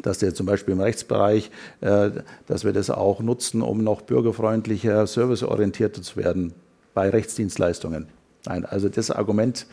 [0.00, 2.10] dass der zum Beispiel im Rechtsbereich, äh,
[2.46, 6.54] dass wir das auch nutzen, um noch bürgerfreundlicher, serviceorientierter zu werden
[6.94, 8.08] bei Rechtsdienstleistungen.
[8.46, 9.66] Nein, also das Argument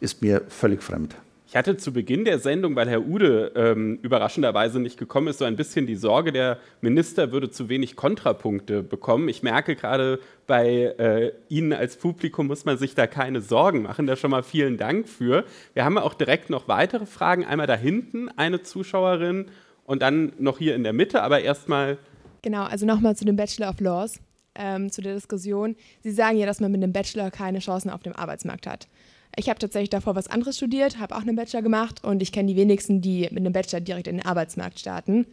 [0.00, 1.16] ist mir völlig fremd.
[1.52, 5.44] Ich hatte zu Beginn der Sendung, weil Herr Ude ähm, überraschenderweise nicht gekommen ist, so
[5.44, 9.28] ein bisschen die Sorge, der Minister würde zu wenig Kontrapunkte bekommen.
[9.28, 14.06] Ich merke gerade, bei äh, Ihnen als Publikum muss man sich da keine Sorgen machen.
[14.06, 15.44] Da schon mal vielen Dank für.
[15.74, 17.44] Wir haben auch direkt noch weitere Fragen.
[17.44, 19.44] Einmal da hinten eine Zuschauerin
[19.84, 21.98] und dann noch hier in der Mitte, aber erstmal.
[22.40, 24.20] Genau, also nochmal zu dem Bachelor of Laws,
[24.54, 25.76] ähm, zu der Diskussion.
[26.00, 28.88] Sie sagen ja, dass man mit einem Bachelor keine Chancen auf dem Arbeitsmarkt hat.
[29.36, 32.48] Ich habe tatsächlich davor was anderes studiert, habe auch einen Bachelor gemacht und ich kenne
[32.48, 35.26] die wenigsten, die mit einem Bachelor direkt in den Arbeitsmarkt starten.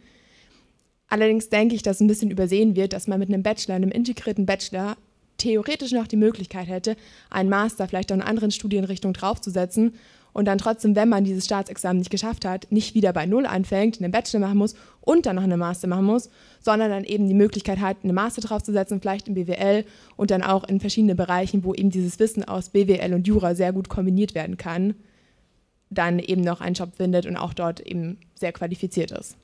[1.08, 4.46] Allerdings denke ich, dass ein bisschen übersehen wird, dass man mit einem Bachelor, einem integrierten
[4.46, 4.96] Bachelor,
[5.36, 6.96] theoretisch noch die Möglichkeit hätte,
[7.30, 9.94] einen Master vielleicht auch in anderen Studienrichtungen draufzusetzen
[10.40, 14.00] und dann trotzdem, wenn man dieses Staatsexamen nicht geschafft hat, nicht wieder bei Null anfängt,
[14.00, 16.30] einen Bachelor machen muss und dann noch eine Master machen muss,
[16.60, 19.84] sondern dann eben die Möglichkeit hat, eine Master draufzusetzen, vielleicht in BWL
[20.16, 23.74] und dann auch in verschiedene Bereichen, wo eben dieses Wissen aus BWL und Jura sehr
[23.74, 24.94] gut kombiniert werden kann,
[25.90, 29.36] dann eben noch einen Job findet und auch dort eben sehr qualifiziert ist.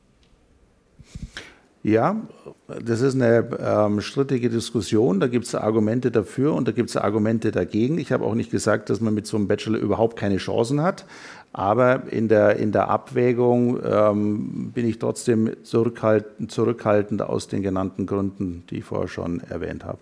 [1.86, 2.20] Ja,
[2.66, 5.20] das ist eine ähm, strittige Diskussion.
[5.20, 7.98] Da gibt es Argumente dafür und da gibt es Argumente dagegen.
[7.98, 11.04] Ich habe auch nicht gesagt, dass man mit so einem Bachelor überhaupt keine Chancen hat.
[11.52, 18.06] Aber in der, in der Abwägung ähm, bin ich trotzdem zurückhaltend, zurückhaltend aus den genannten
[18.06, 20.00] Gründen, die ich vorher schon erwähnt habe.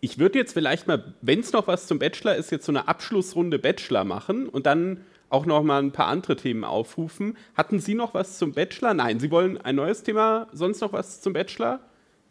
[0.00, 2.88] Ich würde jetzt vielleicht mal, wenn es noch was zum Bachelor ist, jetzt so eine
[2.88, 5.00] Abschlussrunde Bachelor machen und dann
[5.30, 7.36] auch noch mal ein paar andere Themen aufrufen.
[7.54, 8.94] Hatten Sie noch was zum Bachelor?
[8.94, 11.80] Nein, Sie wollen ein neues Thema, sonst noch was zum Bachelor?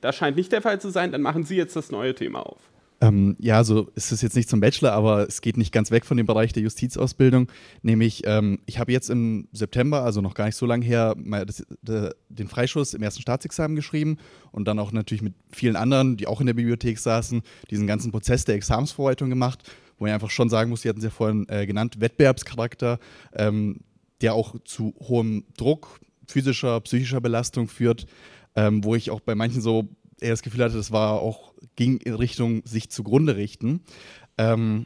[0.02, 2.60] Das scheint nicht der Fall zu sein, dann machen Sie jetzt das neue Thema auf.
[3.02, 6.06] Ähm, ja, also es ist jetzt nicht zum Bachelor, aber es geht nicht ganz weg
[6.06, 7.50] von dem Bereich der Justizausbildung.
[7.82, 11.66] Nämlich, ähm, ich habe jetzt im September, also noch gar nicht so lange her, das,
[11.82, 14.18] de, den Freischuss im ersten Staatsexamen geschrieben
[14.52, 17.42] und dann auch natürlich mit vielen anderen, die auch in der Bibliothek saßen,
[17.72, 19.64] diesen ganzen Prozess der Examensvorbereitung gemacht
[20.00, 23.00] wo man einfach schon sagen muss, Sie hatten es ja vorhin äh, genannt, Wettbewerbscharakter,
[23.34, 23.82] ähm,
[24.22, 28.08] der auch zu hohem Druck, physischer, psychischer Belastung führt,
[28.56, 29.88] ähm, wo ich auch bei manchen so
[30.20, 33.82] eher das Gefühl hatte, das war auch, ging in Richtung sich zugrunde richten.
[34.38, 34.86] Ähm,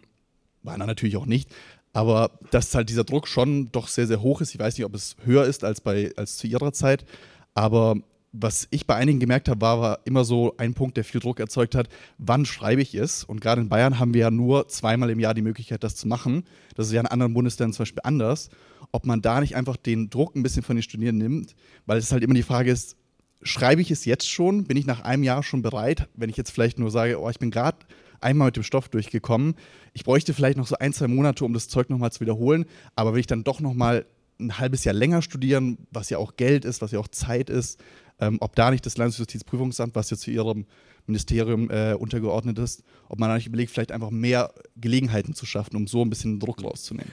[0.61, 1.49] war natürlich auch nicht.
[1.91, 4.53] Aber dass halt dieser Druck schon doch sehr, sehr hoch ist.
[4.53, 7.05] Ich weiß nicht, ob es höher ist als, bei, als zu ihrer Zeit.
[7.53, 7.97] Aber
[8.33, 11.39] was ich bei einigen gemerkt habe, war, war immer so ein Punkt, der viel Druck
[11.39, 13.23] erzeugt hat, wann schreibe ich es?
[13.23, 16.07] Und gerade in Bayern haben wir ja nur zweimal im Jahr die Möglichkeit, das zu
[16.07, 16.43] machen.
[16.75, 18.49] Das ist ja in anderen Bundesländern zum Beispiel anders.
[18.91, 21.55] Ob man da nicht einfach den Druck ein bisschen von den Studierenden nimmt,
[21.85, 22.97] weil es halt immer die Frage ist,
[23.43, 24.63] schreibe ich es jetzt schon?
[24.63, 26.09] Bin ich nach einem Jahr schon bereit?
[26.15, 27.77] Wenn ich jetzt vielleicht nur sage, oh, ich bin gerade
[28.19, 29.55] einmal mit dem Stoff durchgekommen,
[29.93, 32.65] ich bräuchte vielleicht noch so ein, zwei Monate, um das Zeug nochmal zu wiederholen,
[32.95, 34.05] aber will ich dann doch nochmal
[34.39, 37.79] ein halbes Jahr länger studieren, was ja auch Geld ist, was ja auch Zeit ist,
[38.19, 40.65] ähm, ob da nicht das Landesjustizprüfungsamt, was ja zu ihrem
[41.05, 45.75] Ministerium äh, untergeordnet ist, ob man da nicht überlegt, vielleicht einfach mehr Gelegenheiten zu schaffen,
[45.75, 47.11] um so ein bisschen Druck rauszunehmen.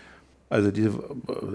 [0.51, 0.93] Also diese,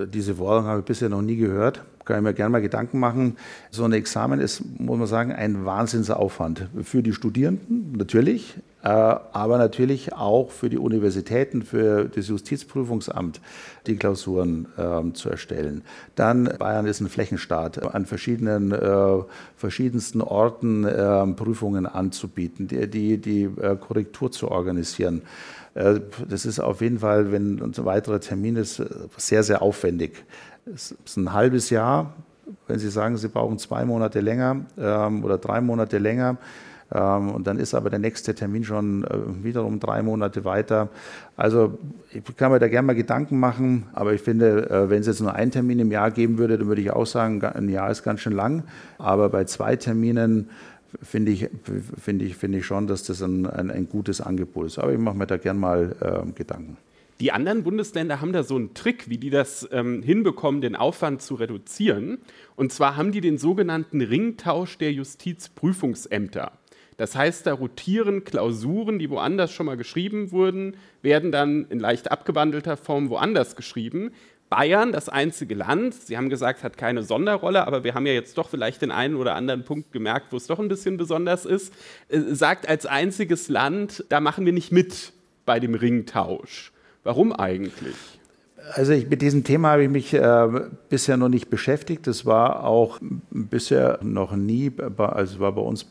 [0.08, 1.84] diese Forderung habe ich bisher noch nie gehört.
[2.06, 3.36] Kann ich mir gerne mal Gedanken machen.
[3.70, 9.58] So ein Examen ist, muss man sagen, ein Wahnsinnsaufwand für die Studierenden natürlich, äh, aber
[9.58, 13.42] natürlich auch für die Universitäten, für das Justizprüfungsamt,
[13.86, 15.82] die Klausuren äh, zu erstellen.
[16.16, 19.24] Dann Bayern ist ein Flächenstaat, an verschiedenen, äh,
[19.58, 25.24] verschiedensten Orten äh, Prüfungen anzubieten, die, die, die äh, Korrektur zu organisieren.
[25.76, 28.82] Äh, das ist auf jeden Fall, wenn ein weiterer Termin ist,
[29.18, 30.26] sehr, sehr aufwendig.
[30.66, 32.14] Es ist ein halbes Jahr.
[32.68, 36.38] Wenn Sie sagen, Sie brauchen zwei Monate länger ähm, oder drei Monate länger,
[36.94, 40.90] ähm, und dann ist aber der nächste Termin schon äh, wiederum drei Monate weiter.
[41.36, 41.78] Also
[42.12, 45.22] ich kann mir da gerne mal Gedanken machen, aber ich finde, äh, wenn es jetzt
[45.22, 48.04] nur einen Termin im Jahr geben würde, dann würde ich auch sagen, ein Jahr ist
[48.04, 48.64] ganz schön lang.
[49.00, 50.50] Aber bei zwei Terminen
[51.02, 51.50] finde ich,
[52.02, 54.80] find ich, find ich schon, dass das ein, ein, ein gutes Angebot ist.
[54.80, 56.78] Aber ich mache mir da gern mal äh, Gedanken.
[57.22, 61.22] Die anderen Bundesländer haben da so einen Trick, wie die das ähm, hinbekommen, den Aufwand
[61.22, 62.18] zu reduzieren.
[62.58, 66.52] Und zwar haben die den sogenannten Ringtausch der Justizprüfungsämter.
[66.98, 72.12] Das heißt, da rotieren Klausuren, die woanders schon mal geschrieben wurden, werden dann in leicht
[72.12, 74.12] abgewandelter Form woanders geschrieben.
[74.56, 78.38] Bayern, das einzige Land, Sie haben gesagt, hat keine Sonderrolle, aber wir haben ja jetzt
[78.38, 81.74] doch vielleicht den einen oder anderen Punkt gemerkt, wo es doch ein bisschen besonders ist,
[82.08, 85.12] äh, sagt als einziges Land, da machen wir nicht mit
[85.46, 86.72] bei dem Ringtausch.
[87.04, 87.98] Warum eigentlich?
[88.74, 90.48] Also ich, mit diesem Thema habe ich mich äh,
[90.90, 92.08] bisher noch nicht beschäftigt.
[92.08, 95.86] Das war auch bisher noch nie, also war bei uns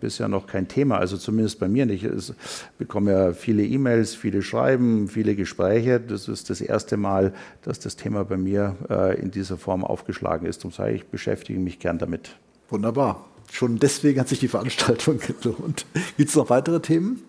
[0.00, 2.04] bisher noch kein Thema, also zumindest bei mir nicht.
[2.04, 2.32] Ich
[2.78, 5.98] bekomme ja viele E-Mails, viele Schreiben, viele Gespräche.
[6.00, 10.46] Das ist das erste Mal, dass das Thema bei mir äh, in dieser Form aufgeschlagen
[10.46, 10.58] ist.
[10.60, 12.36] Darum sage ich, ich beschäftige mich gern damit.
[12.68, 13.24] Wunderbar.
[13.50, 15.84] Schon deswegen hat sich die Veranstaltung gelohnt.
[16.16, 17.22] Gibt es noch weitere Themen?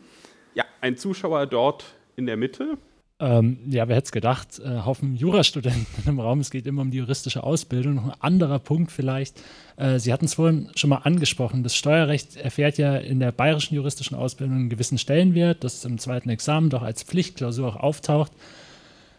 [0.53, 2.77] Ja, ein Zuschauer dort in der Mitte.
[3.21, 4.59] Ähm, ja, wer hätte es gedacht?
[4.59, 6.39] Äh, Haufen Jurastudenten im Raum.
[6.39, 7.95] Es geht immer um die juristische Ausbildung.
[7.95, 9.39] Noch ein anderer Punkt vielleicht.
[9.77, 11.61] Äh, Sie hatten es vorhin schon mal angesprochen.
[11.61, 16.29] Das Steuerrecht erfährt ja in der bayerischen juristischen Ausbildung einen gewissen Stellenwert, das im zweiten
[16.29, 18.31] Examen doch als Pflichtklausur auch auftaucht.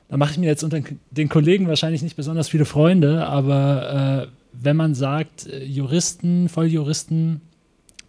[0.08, 0.80] Da mache ich mir jetzt unter
[1.12, 7.40] den Kollegen wahrscheinlich nicht besonders viele Freunde, aber äh, wenn man sagt, äh, Juristen, Volljuristen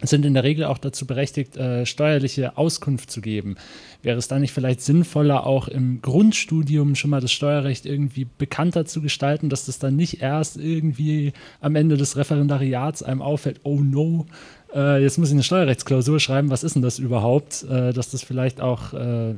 [0.06, 3.56] sind in der Regel auch dazu berechtigt, äh, steuerliche Auskunft zu geben.
[4.02, 8.84] Wäre es da nicht vielleicht sinnvoller, auch im Grundstudium schon mal das Steuerrecht irgendwie bekannter
[8.84, 13.80] zu gestalten, dass das dann nicht erst irgendwie am Ende des Referendariats einem auffällt, oh
[13.80, 14.26] no,
[14.74, 17.62] äh, jetzt muss ich eine Steuerrechtsklausur schreiben, was ist denn das überhaupt?
[17.64, 19.34] Äh, dass das vielleicht auch äh,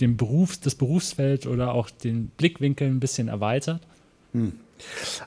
[0.00, 3.80] den Beruf, das Berufsfeld oder auch den Blickwinkel ein bisschen erweitert?
[4.32, 4.52] Hm.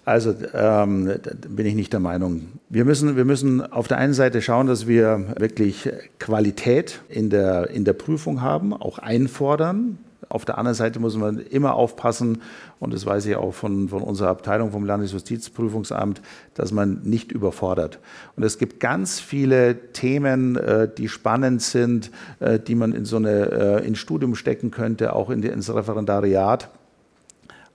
[0.04, 1.12] Also ähm,
[1.50, 2.48] bin ich nicht der Meinung.
[2.70, 5.90] Wir müssen, wir müssen auf der einen Seite schauen, dass wir wirklich
[6.20, 9.98] Qualität in der, in der Prüfung haben, auch einfordern.
[10.28, 12.42] Auf der anderen Seite muss man immer aufpassen,
[12.80, 16.22] und das weiß ich auch von, von unserer Abteilung vom Landesjustizprüfungsamt,
[16.56, 18.00] dass man nicht überfordert.
[18.36, 23.18] Und es gibt ganz viele Themen, äh, die spannend sind, äh, die man in so
[23.18, 26.70] eine, äh, ins Studium stecken könnte, auch in ins Referendariat.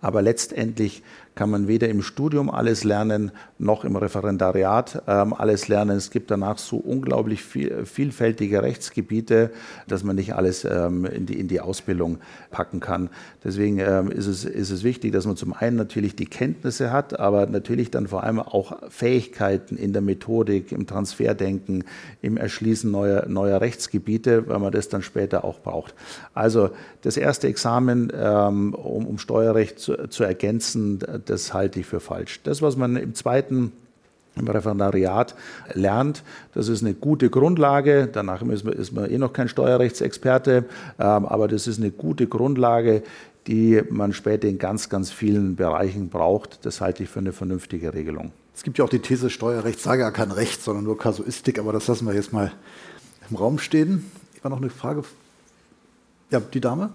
[0.00, 1.02] Aber letztendlich
[1.40, 5.96] kann man weder im Studium alles lernen, noch im Referendariat ähm, alles lernen.
[5.96, 9.50] Es gibt danach so unglaublich viel, vielfältige Rechtsgebiete,
[9.88, 12.18] dass man nicht alles ähm, in, die, in die Ausbildung
[12.50, 13.08] packen kann.
[13.42, 17.18] Deswegen ähm, ist, es, ist es wichtig, dass man zum einen natürlich die Kenntnisse hat,
[17.18, 21.84] aber natürlich dann vor allem auch Fähigkeiten in der Methodik, im Transferdenken,
[22.20, 25.94] im Erschließen neuer, neuer Rechtsgebiete, weil man das dann später auch braucht.
[26.34, 26.68] Also
[27.00, 30.98] das erste Examen, ähm, um, um Steuerrecht zu, zu ergänzen,
[31.30, 32.40] das halte ich für falsch.
[32.42, 33.72] Das, was man im zweiten
[34.36, 35.34] im Referendariat
[35.74, 36.22] lernt.
[36.54, 38.08] Das ist eine gute Grundlage.
[38.10, 40.64] Danach ist man, ist man eh noch kein Steuerrechtsexperte,
[40.98, 43.02] ähm, aber das ist eine gute Grundlage,
[43.46, 46.64] die man später in ganz, ganz vielen Bereichen braucht.
[46.64, 48.32] Das halte ich für eine vernünftige Regelung.
[48.54, 51.72] Es gibt ja auch die These, Steuerrecht sage ja kein Recht, sondern nur Kasuistik, aber
[51.72, 52.52] das lassen wir jetzt mal
[53.28, 54.10] im Raum stehen.
[54.42, 55.02] War noch eine Frage?
[56.30, 56.90] Ja, die Dame?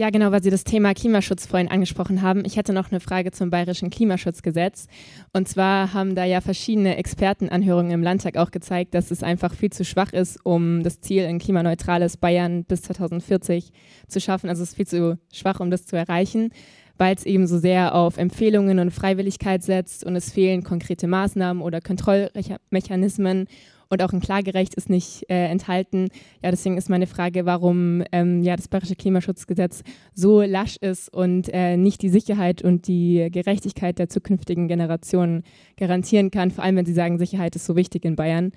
[0.00, 2.46] Ja, genau, weil Sie das Thema Klimaschutz vorhin angesprochen haben.
[2.46, 4.86] Ich hätte noch eine Frage zum bayerischen Klimaschutzgesetz.
[5.34, 9.68] Und zwar haben da ja verschiedene Expertenanhörungen im Landtag auch gezeigt, dass es einfach viel
[9.68, 13.72] zu schwach ist, um das Ziel, ein klimaneutrales Bayern bis 2040
[14.08, 14.48] zu schaffen.
[14.48, 16.48] Also es ist viel zu schwach, um das zu erreichen,
[16.96, 21.62] weil es eben so sehr auf Empfehlungen und Freiwilligkeit setzt und es fehlen konkrete Maßnahmen
[21.62, 23.48] oder Kontrollmechanismen
[23.90, 26.08] und auch ein Klagerecht ist nicht äh, enthalten.
[26.42, 29.82] Ja, deswegen ist meine Frage, warum ähm, ja, das Bayerische Klimaschutzgesetz
[30.14, 35.42] so lasch ist und äh, nicht die Sicherheit und die Gerechtigkeit der zukünftigen Generationen
[35.76, 38.52] garantieren kann, vor allem wenn Sie sagen, Sicherheit ist so wichtig in Bayern.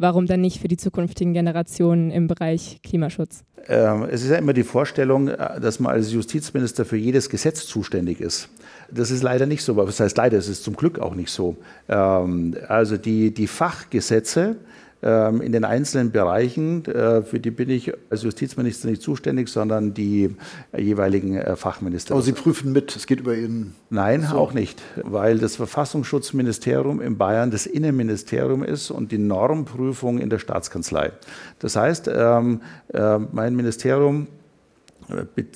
[0.00, 3.42] Warum dann nicht für die zukünftigen Generationen im Bereich Klimaschutz?
[3.66, 7.66] Ähm, es ist ja immer die Vorstellung, äh, dass man als Justizminister für jedes Gesetz
[7.66, 8.48] zuständig ist.
[8.90, 9.76] Das ist leider nicht so.
[9.76, 10.38] Was heißt leider?
[10.38, 11.56] Es ist zum Glück auch nicht so.
[11.88, 14.56] Ähm, also die, die Fachgesetze,
[15.00, 20.34] in den einzelnen Bereichen, äh, für die bin ich als Justizminister nicht zuständig, sondern die
[20.76, 22.14] jeweiligen äh, Fachminister.
[22.14, 23.74] Aber Sie prüfen mit, es geht über Ihren.
[23.90, 24.36] Nein, so.
[24.36, 30.40] auch nicht, weil das Verfassungsschutzministerium in Bayern das Innenministerium ist und die Normprüfung in der
[30.40, 31.12] Staatskanzlei.
[31.60, 32.60] Das heißt, ähm,
[32.92, 34.26] äh, mein Ministerium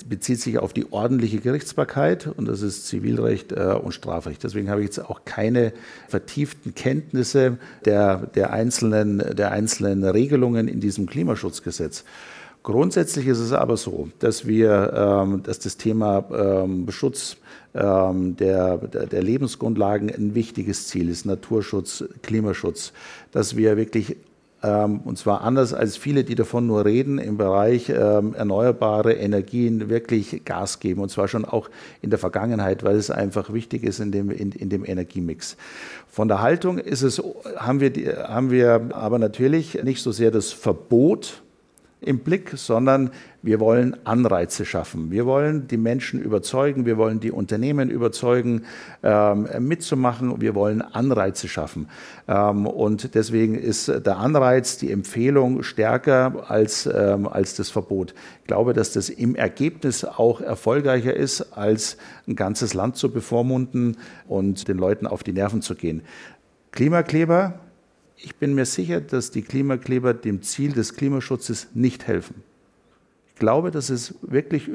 [0.08, 4.42] bezieht sich auf die ordentliche Gerichtsbarkeit und das ist Zivilrecht äh, und Strafrecht.
[4.42, 5.72] Deswegen habe ich jetzt auch keine
[6.08, 12.04] vertieften Kenntnisse der, der, einzelnen, der einzelnen Regelungen in diesem Klimaschutzgesetz.
[12.62, 17.36] Grundsätzlich ist es aber so, dass wir, ähm, dass das Thema ähm, Schutz
[17.74, 22.92] ähm, der, der, Lebensgrundlagen ein wichtiges Ziel ist, Naturschutz, Klimaschutz,
[23.32, 24.16] dass wir wirklich
[24.68, 30.44] und zwar anders als viele, die davon nur reden, im Bereich ähm, erneuerbare Energien wirklich
[30.44, 31.00] Gas geben.
[31.00, 31.68] Und zwar schon auch
[32.00, 35.56] in der Vergangenheit, weil es einfach wichtig ist in dem, in, in dem Energiemix.
[36.08, 37.20] Von der Haltung ist es,
[37.56, 41.42] haben wir, haben wir aber natürlich nicht so sehr das Verbot,
[42.02, 43.10] im Blick, sondern
[43.42, 45.10] wir wollen Anreize schaffen.
[45.10, 48.64] Wir wollen die Menschen überzeugen, wir wollen die Unternehmen überzeugen,
[49.02, 50.40] ähm, mitzumachen.
[50.40, 51.88] Wir wollen Anreize schaffen.
[52.28, 58.14] Ähm, und deswegen ist der Anreiz, die Empfehlung stärker als, ähm, als das Verbot.
[58.42, 61.96] Ich glaube, dass das im Ergebnis auch erfolgreicher ist, als
[62.28, 63.96] ein ganzes Land zu bevormunden
[64.28, 66.02] und den Leuten auf die Nerven zu gehen.
[66.70, 67.58] Klimakleber
[68.24, 72.44] ich bin mir sicher, dass die Klimakleber dem Ziel des Klimaschutzes nicht helfen.
[73.42, 74.68] Ich glaube, dass es wirklich,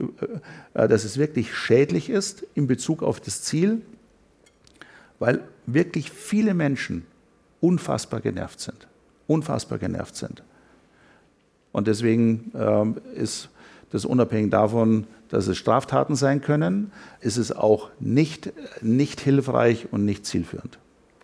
[0.73, 3.81] äh, dass es wirklich schädlich ist in Bezug auf das Ziel,
[5.19, 7.05] weil wirklich viele Menschen
[7.61, 8.89] unfassbar genervt sind.
[9.25, 10.43] Unfassbar genervt sind.
[11.71, 13.47] Und deswegen ähm, ist
[13.91, 16.91] das unabhängig davon, dass es Straftaten sein können,
[17.21, 18.51] ist es auch nicht,
[18.81, 20.77] nicht hilfreich und nicht zielführend.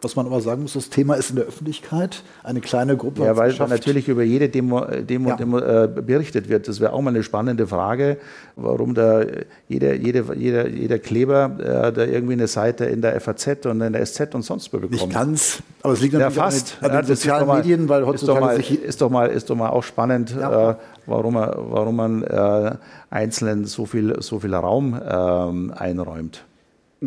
[0.03, 2.23] Was man aber sagen muss, das Thema ist in der Öffentlichkeit.
[2.43, 3.23] Eine kleine Gruppe.
[3.23, 5.35] Ja, weil natürlich über jede Demo, Demo, ja.
[5.37, 6.67] Demo äh, berichtet wird.
[6.67, 8.17] Das wäre auch mal eine spannende Frage,
[8.57, 9.23] warum da
[9.69, 13.93] jeder, jeder, jeder, jeder Kleber äh, da irgendwie eine Seite in der FAZ und in
[13.93, 14.91] der SZ und sonst wo bekommt.
[14.91, 16.77] Nicht ganz, aber es liegt natürlich ja, fast.
[16.81, 19.27] an den, an den sozialen mal, Medien, weil heutzutage ist doch mal, ist doch mal,
[19.29, 20.71] ist doch mal auch spannend, ja.
[20.71, 20.75] äh,
[21.05, 22.75] warum, man, warum man äh,
[23.09, 26.43] Einzelnen so viel, so viel Raum ähm, einräumt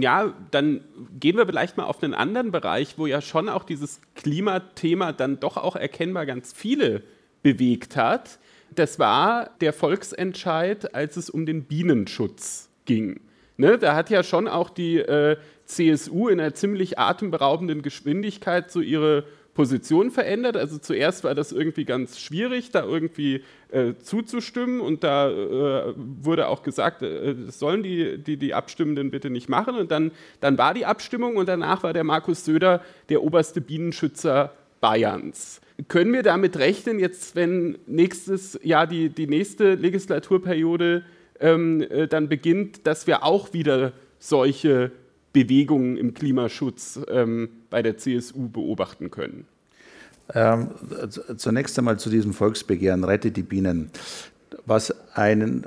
[0.03, 0.83] ja, dann
[1.19, 5.41] gehen wir vielleicht mal auf einen anderen Bereich, wo ja schon auch dieses Klimathema dann
[5.41, 7.03] doch auch erkennbar ganz viele
[7.43, 8.39] bewegt hat.
[8.75, 13.21] Das war der Volksentscheid, als es um den Bienenschutz ging.
[13.57, 18.81] Ne, da hat ja schon auch die äh, CSU in einer ziemlich atemberaubenden Geschwindigkeit so
[18.81, 19.25] ihre
[19.57, 20.57] Position verändert.
[20.57, 26.49] Also zuerst war das irgendwie ganz schwierig, da irgendwie äh, zuzustimmen und da äh, wurde
[26.49, 29.75] auch gesagt, äh, das sollen die, die, die Abstimmenden bitte nicht machen.
[29.75, 34.53] Und dann, dann war die Abstimmung und danach war der Markus Söder der oberste Bienenschützer
[34.81, 35.63] Bayerns.
[35.89, 41.03] Können wir damit rechnen, jetzt wenn nächstes Jahr die, die nächste Legislaturperiode
[41.41, 44.93] ähm, äh, dann beginnt, dass wir auch wieder solche
[45.37, 49.45] Bewegungen im Klimaschutz ähm, bei der CSU beobachten können?
[50.35, 50.69] Ähm,
[51.37, 53.91] zunächst einmal zu diesem Volksbegehren Rette die Bienen,
[54.65, 55.67] was, einen,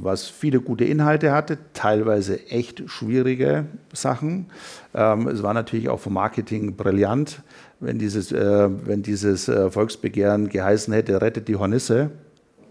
[0.00, 4.46] was viele gute Inhalte hatte, teilweise echt schwierige Sachen.
[4.94, 7.42] Ähm, es war natürlich auch vom Marketing brillant,
[7.80, 12.10] wenn dieses, äh, wenn dieses äh, Volksbegehren geheißen hätte, rettet die Hornisse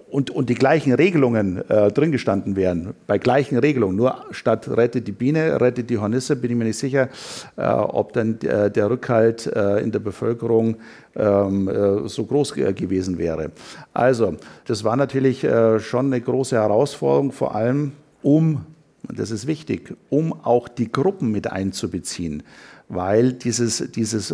[0.10, 5.08] und, und die gleichen Regelungen äh, drin gestanden wären, bei gleichen Regelungen, nur statt rettet
[5.08, 7.10] die Biene, rettet die Hornisse, bin ich mir nicht sicher,
[7.58, 10.78] äh, ob dann äh, der Rückhalt äh, in der Bevölkerung
[11.16, 13.51] ähm, äh, so groß gewesen wäre.
[13.93, 15.45] Also, das war natürlich
[15.80, 17.91] schon eine große Herausforderung, vor allem
[18.22, 18.66] um,
[19.08, 22.43] und das ist wichtig, um auch die Gruppen mit einzubeziehen
[22.90, 24.34] weil dieses, dieses,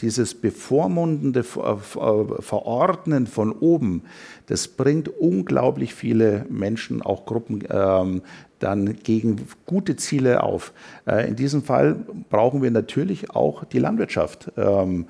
[0.00, 4.02] dieses bevormundende Verordnen von oben,
[4.46, 8.22] das bringt unglaublich viele Menschen, auch Gruppen, ähm,
[8.58, 10.72] dann gegen gute Ziele auf.
[11.06, 11.96] Äh, in diesem Fall
[12.30, 14.50] brauchen wir natürlich auch die Landwirtschaft.
[14.56, 15.06] Ähm,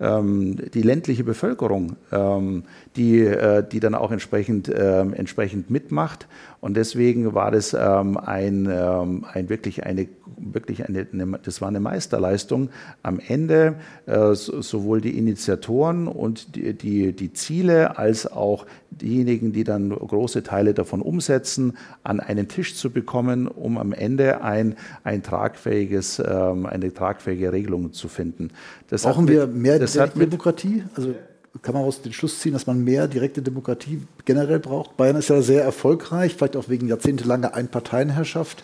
[0.00, 2.64] ähm, die ländliche Bevölkerung, ähm,
[2.96, 6.26] die, äh, die dann auch entsprechend, ähm, entsprechend mitmacht.
[6.60, 10.08] Und deswegen war das ein, ein wirklich eine,
[10.38, 11.06] wirklich eine,
[11.42, 12.70] das war eine Meisterleistung.
[13.02, 19.64] Am Ende äh, sowohl die Initiatoren und die, die, die Ziele als auch diejenigen, die
[19.64, 25.22] dann große Teile davon umsetzen, an einen Tisch zu bekommen, um am Ende ein, ein
[25.22, 28.50] tragfähiges, ähm, eine tragfähige Regelung zu finden.
[28.88, 30.82] Das Brauchen wir mehr Demokratie?
[30.96, 31.14] Also
[31.62, 34.96] kann man aus den Schluss ziehen, dass man mehr direkte Demokratie generell braucht.
[34.96, 38.62] Bayern ist ja sehr erfolgreich, vielleicht auch wegen jahrzehntelanger Einparteienherrschaft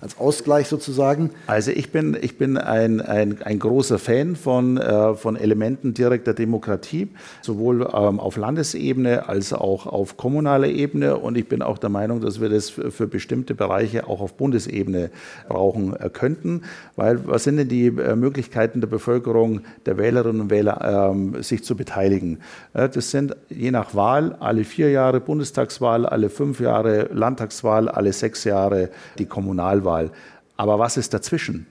[0.00, 1.30] als Ausgleich sozusagen?
[1.46, 6.34] Also ich bin, ich bin ein, ein, ein großer Fan von, äh, von Elementen direkter
[6.34, 7.08] Demokratie,
[7.42, 11.16] sowohl ähm, auf Landesebene als auch auf kommunaler Ebene.
[11.16, 15.10] Und ich bin auch der Meinung, dass wir das für, bestimmte Bereiche auch auf Bundesebene
[15.48, 16.62] brauchen äh, könnten.
[16.96, 21.64] Weil was sind denn die äh, Möglichkeiten der Bevölkerung, der Wählerinnen und Wähler, ähm, sich
[21.64, 22.38] zu beteiligen?
[22.74, 28.12] Äh, das sind je nach Wahl alle vier Jahre Bundestagswahl, alle fünf Jahre Landtagswahl, alle
[28.12, 29.87] sechs Jahre die Kommunalwahl.
[29.88, 30.10] Wiederwahl.
[30.56, 31.66] Aber was ist dazwischen?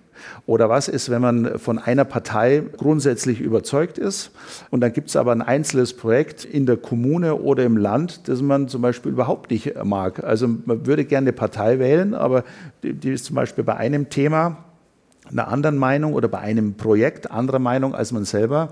[0.48, 4.32] Oder was ist, wenn man von einer Partei grundsätzlich überzeugt ist
[4.72, 8.42] und dann gibt es aber ein einzelnes Projekt in der Kommune oder im Land, das
[8.42, 10.24] man zum Beispiel überhaupt nicht mag.
[10.24, 12.44] Also man würde gerne eine Partei wählen, aber
[12.82, 14.58] die, die ist zum Beispiel bei einem Thema
[15.32, 18.70] einer anderen Meinung oder bei einem Projekt anderer Meinung als man selber.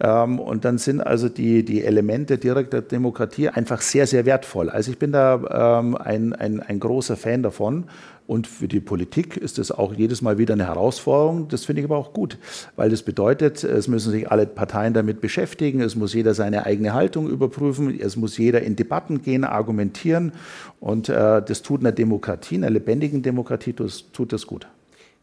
[0.00, 4.70] Ähm, und dann sind also die, die Elemente direkter Demokratie einfach sehr, sehr wertvoll.
[4.70, 7.84] Also ich bin da ähm, ein, ein, ein großer Fan davon.
[8.28, 11.48] Und für die Politik ist das auch jedes Mal wieder eine Herausforderung.
[11.48, 12.36] Das finde ich aber auch gut,
[12.76, 16.92] weil das bedeutet, es müssen sich alle Parteien damit beschäftigen, es muss jeder seine eigene
[16.92, 20.32] Haltung überprüfen, es muss jeder in Debatten gehen, argumentieren.
[20.78, 24.66] Und äh, das tut einer Demokratie, einer lebendigen Demokratie, das, tut das gut.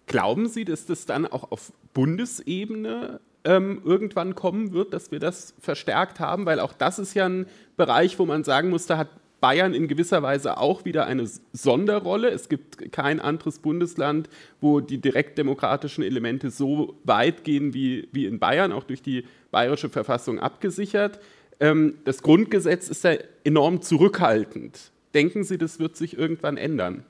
[0.07, 5.53] Glauben Sie, dass das dann auch auf Bundesebene ähm, irgendwann kommen wird, dass wir das
[5.59, 6.47] verstärkt haben?
[6.47, 7.45] Weil auch das ist ja ein
[7.77, 9.09] Bereich, wo man sagen muss, da hat
[9.45, 12.29] Bayern in gewisser Weise auch wieder eine Sonderrolle.
[12.29, 14.27] Es gibt kein anderes Bundesland,
[14.59, 19.89] wo die direktdemokratischen Elemente so weit gehen wie, wie in Bayern, auch durch die bayerische
[19.89, 21.19] Verfassung abgesichert.
[21.59, 24.89] Ähm, das Grundgesetz ist ja enorm zurückhaltend.
[25.13, 27.03] Denken Sie, das wird sich irgendwann ändern?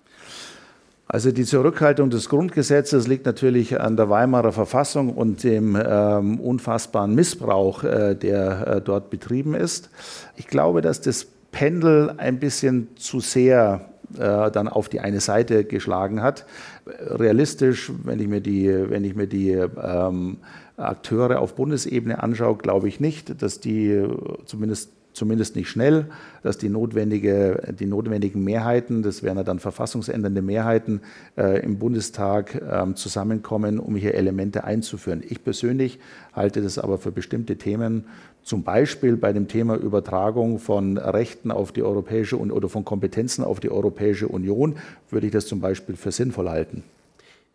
[1.07, 7.15] Also die Zurückhaltung des Grundgesetzes liegt natürlich an der Weimarer Verfassung und dem ähm, unfassbaren
[7.15, 9.89] Missbrauch, äh, der äh, dort betrieben ist.
[10.35, 13.89] Ich glaube, dass das Pendel ein bisschen zu sehr
[14.19, 16.45] äh, dann auf die eine Seite geschlagen hat.
[16.85, 20.39] Realistisch, wenn ich mir die, wenn ich mir die ähm,
[20.75, 24.05] Akteure auf Bundesebene anschaue, glaube ich nicht, dass die
[24.45, 26.07] zumindest zumindest nicht schnell,
[26.43, 30.99] dass die, notwendige, die notwendigen Mehrheiten, das wären ja dann verfassungsändernde Mehrheiten,
[31.37, 35.23] äh, im Bundestag äh, zusammenkommen, um hier Elemente einzuführen.
[35.25, 35.99] Ich persönlich
[36.33, 38.05] halte das aber für bestimmte Themen,
[38.45, 43.43] zum Beispiel bei dem Thema Übertragung von Rechten auf die Europäische Union oder von Kompetenzen
[43.43, 44.77] auf die Europäische Union,
[45.09, 46.83] würde ich das zum Beispiel für sinnvoll halten.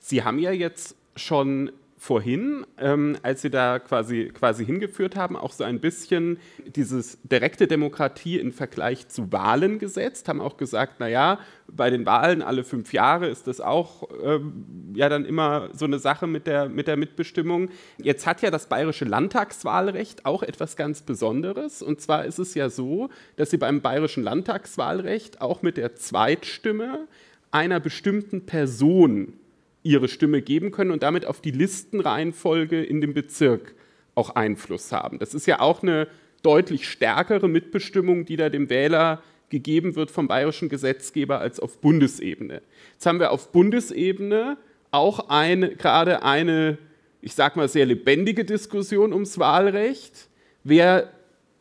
[0.01, 1.71] Sie haben ja jetzt schon
[2.01, 7.67] vorhin, ähm, als Sie da quasi, quasi hingeführt haben, auch so ein bisschen dieses direkte
[7.67, 11.39] Demokratie im Vergleich zu Wahlen gesetzt, haben auch gesagt, naja,
[11.69, 15.99] bei den Wahlen alle fünf Jahre ist das auch ähm, ja dann immer so eine
[15.99, 17.69] Sache mit der, mit der Mitbestimmung.
[17.99, 21.83] Jetzt hat ja das bayerische Landtagswahlrecht auch etwas ganz Besonderes.
[21.83, 27.07] Und zwar ist es ja so, dass Sie beim bayerischen Landtagswahlrecht auch mit der Zweitstimme
[27.51, 29.35] einer bestimmten Person
[29.83, 33.75] ihre Stimme geben können und damit auf die Listenreihenfolge in dem Bezirk
[34.15, 35.19] auch Einfluss haben.
[35.19, 36.09] Das ist ja auch eine
[36.43, 42.63] deutlich stärkere Mitbestimmung, die da dem Wähler gegeben wird vom bayerischen Gesetzgeber als auf Bundesebene.
[42.93, 44.57] Jetzt haben wir auf Bundesebene
[44.91, 46.79] auch eine, gerade eine,
[47.21, 50.29] ich sag mal, sehr lebendige Diskussion ums Wahlrecht.
[50.63, 51.11] Wäre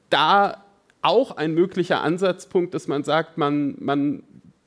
[0.10, 0.66] da
[1.02, 4.24] auch ein möglicher Ansatzpunkt, dass man sagt, man, man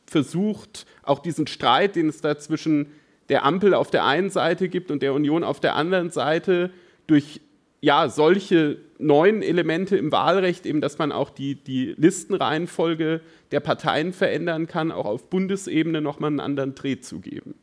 [0.06, 2.92] versucht auch diesen Streit, den es da zwischen
[3.32, 6.68] der Ampel auf der einen Seite gibt und der Union auf der anderen Seite
[7.06, 7.40] durch
[7.80, 14.12] ja, solche neuen Elemente im Wahlrecht, eben dass man auch die, die Listenreihenfolge der Parteien
[14.12, 17.54] verändern kann, auch auf Bundesebene nochmal einen anderen Dreh zu geben.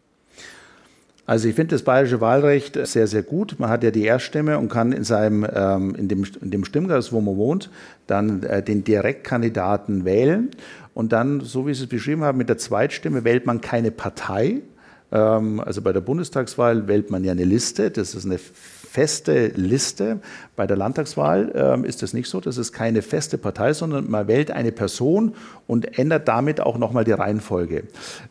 [1.28, 3.58] Also ich finde das bayerische Wahlrecht sehr, sehr gut.
[3.60, 7.12] Man hat ja die Erststimme und kann in seinem ähm, in dem, in dem Stimmkreis,
[7.12, 7.70] wo man wohnt,
[8.08, 10.50] dann äh, den Direktkandidaten wählen.
[10.96, 14.64] Und dann, so wie Sie es beschrieben haben, mit der Zweitstimme wählt man keine Partei,
[15.12, 20.20] also bei der Bundestagswahl wählt man ja eine Liste, das ist eine feste Liste.
[20.56, 24.28] Bei der Landtagswahl ähm, ist das nicht so, das ist keine feste Partei, sondern man
[24.28, 25.36] wählt eine Person
[25.68, 27.84] und ändert damit auch nochmal die Reihenfolge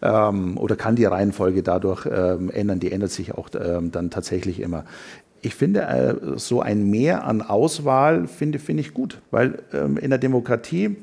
[0.03, 2.81] ähm, oder kann die Reihenfolge dadurch ändern.
[2.81, 4.85] Die ändert sich auch dann tatsächlich immer.
[5.41, 9.61] Ich finde, äh, so ein Mehr an Auswahl finde, finde ich gut, weil
[10.01, 10.97] in der Demokratie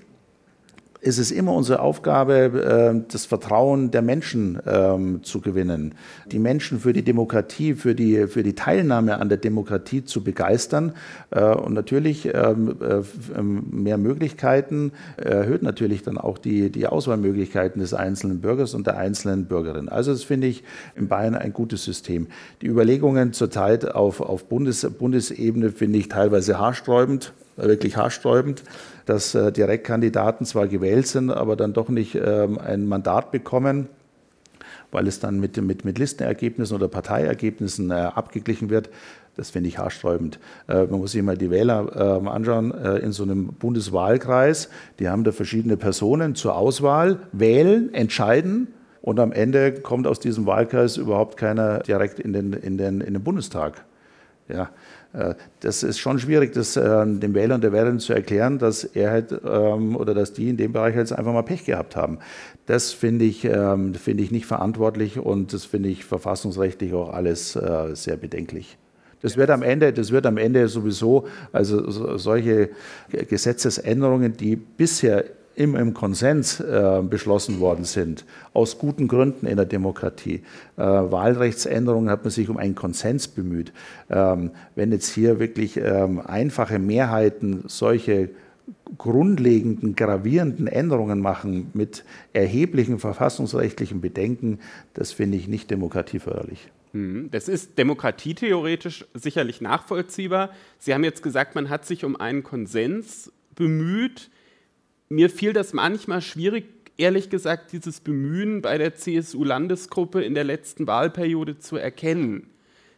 [1.06, 5.93] ist es immer unsere Aufgabe, äh, das Vertrauen der Menschen ähm, zu gewinnen,
[6.32, 10.93] die Menschen für die Demokratie, für die, für die Teilnahme an der Demokratie zu begeistern.
[11.30, 13.03] Äh, und natürlich ähm, äh,
[13.38, 18.97] ähm, mehr Möglichkeiten erhöht natürlich dann auch die, die Auswahlmöglichkeiten des einzelnen Bürgers und der
[18.97, 19.89] einzelnen Bürgerin.
[19.89, 20.64] Also das finde ich
[20.95, 22.28] in Bayern ein gutes System.
[22.64, 28.64] Die Überlegungen zurzeit auf, auf Bundes, Bundesebene finde ich teilweise haarsträubend, wirklich haarsträubend
[29.06, 33.88] dass äh, Direktkandidaten zwar gewählt sind, aber dann doch nicht ähm, ein Mandat bekommen,
[34.91, 38.89] weil es dann mit, mit, mit Listenergebnissen oder Parteiergebnissen äh, abgeglichen wird.
[39.36, 40.39] Das finde ich haarsträubend.
[40.68, 44.70] Äh, man muss sich mal die Wähler äh, anschauen in so einem Bundeswahlkreis.
[44.99, 48.70] Die haben da verschiedene Personen zur Auswahl, wählen, entscheiden
[49.06, 53.14] und am Ende kommt aus diesem Wahlkreis überhaupt keiner direkt in den, in den, in
[53.14, 53.86] den Bundestag.
[54.47, 54.70] Ja,
[55.61, 59.11] das ist schon schwierig, das ähm, dem Wähler und der Wählerin zu erklären, dass er
[59.11, 62.20] halt ähm, oder dass die in dem Bereich jetzt einfach mal Pech gehabt haben.
[62.66, 67.55] Das finde ich, ähm, finde ich nicht verantwortlich und das finde ich verfassungsrechtlich auch alles
[67.55, 68.78] äh, sehr bedenklich.
[69.22, 72.70] Das wird am Ende, das wird am Ende sowieso, also solche
[73.09, 75.24] Gesetzesänderungen, die bisher
[75.56, 80.43] immer im Konsens äh, beschlossen worden sind, aus guten Gründen in der Demokratie.
[80.78, 83.74] Äh, Wahlrechtsänderungen hat man sich um einen Konsens bemüht.
[84.10, 88.30] Ähm, wenn jetzt hier wirklich ähm, einfache Mehrheiten solche
[88.97, 92.03] grundlegenden, gravierenden Änderungen machen mit
[92.34, 94.60] erheblichen verfassungsrechtlichen Bedenken,
[94.93, 96.70] das finde ich nicht demokratieförderlich.
[96.93, 97.30] Mhm.
[97.32, 100.51] Das ist demokratietheoretisch sicherlich nachvollziehbar.
[100.80, 104.30] Sie haben jetzt gesagt, man hat sich um einen Konsens bemüht
[105.10, 106.66] mir fiel das manchmal schwierig,
[106.97, 112.49] ehrlich gesagt, dieses Bemühen bei der CSU-Landesgruppe in der letzten Wahlperiode zu erkennen.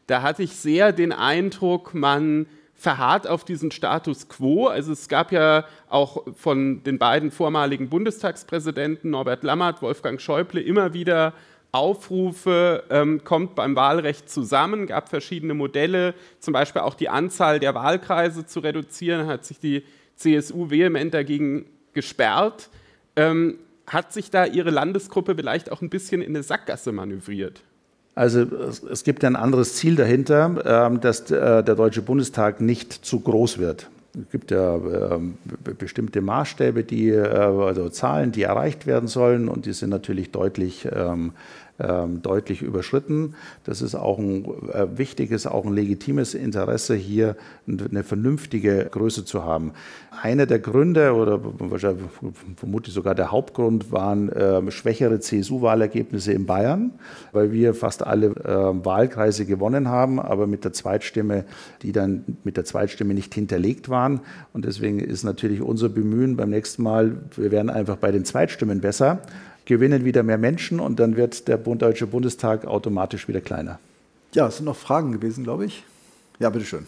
[0.07, 4.67] Da hatte ich sehr den Eindruck, man verharrt auf diesen Status quo.
[4.67, 10.93] Also es gab ja auch von den beiden vormaligen Bundestagspräsidenten Norbert Lammert, Wolfgang Schäuble immer
[10.93, 11.33] wieder
[11.71, 17.75] Aufrufe, ähm, kommt beim Wahlrecht zusammen, gab verschiedene Modelle, zum Beispiel auch die Anzahl der
[17.75, 19.83] Wahlkreise zu reduzieren, hat sich die
[20.15, 21.65] CSU vehement dagegen
[21.97, 22.69] gesperrt.
[23.15, 23.55] Ähm,
[23.87, 27.63] hat sich da Ihre Landesgruppe vielleicht auch ein bisschen in eine Sackgasse manövriert?
[28.13, 28.41] Also
[28.91, 33.57] es gibt ein anderes Ziel dahinter, ähm, dass äh, der Deutsche Bundestag nicht zu groß
[33.57, 33.89] wird.
[34.13, 35.37] Es gibt ja ähm,
[35.77, 40.87] bestimmte Maßstäbe, die, äh, also Zahlen, die erreicht werden sollen und die sind natürlich deutlich
[40.91, 41.33] ähm,
[41.77, 43.35] deutlich überschritten.
[43.63, 47.35] Das ist auch ein äh, wichtiges, auch ein legitimes Interesse, hier
[47.67, 49.73] eine vernünftige Größe zu haben.
[50.21, 51.39] Einer der Gründe oder
[52.55, 56.93] vermutlich sogar der Hauptgrund waren äh, schwächere CSU-Wahlergebnisse in Bayern,
[57.31, 61.45] weil wir fast alle äh, Wahlkreise gewonnen haben, aber mit der Zweitstimme,
[61.83, 64.21] die dann mit der Zweitstimme nicht hinterlegt waren.
[64.53, 68.81] Und deswegen ist natürlich unser Bemühen beim nächsten Mal, wir werden einfach bei den Zweitstimmen
[68.81, 69.21] besser
[69.67, 73.79] gewinnen wieder mehr Menschen und dann wird der Deutsche Bundestag automatisch wieder kleiner.
[74.33, 75.83] Ja, es sind noch Fragen gewesen, glaube ich.
[76.39, 76.87] Ja, bitteschön.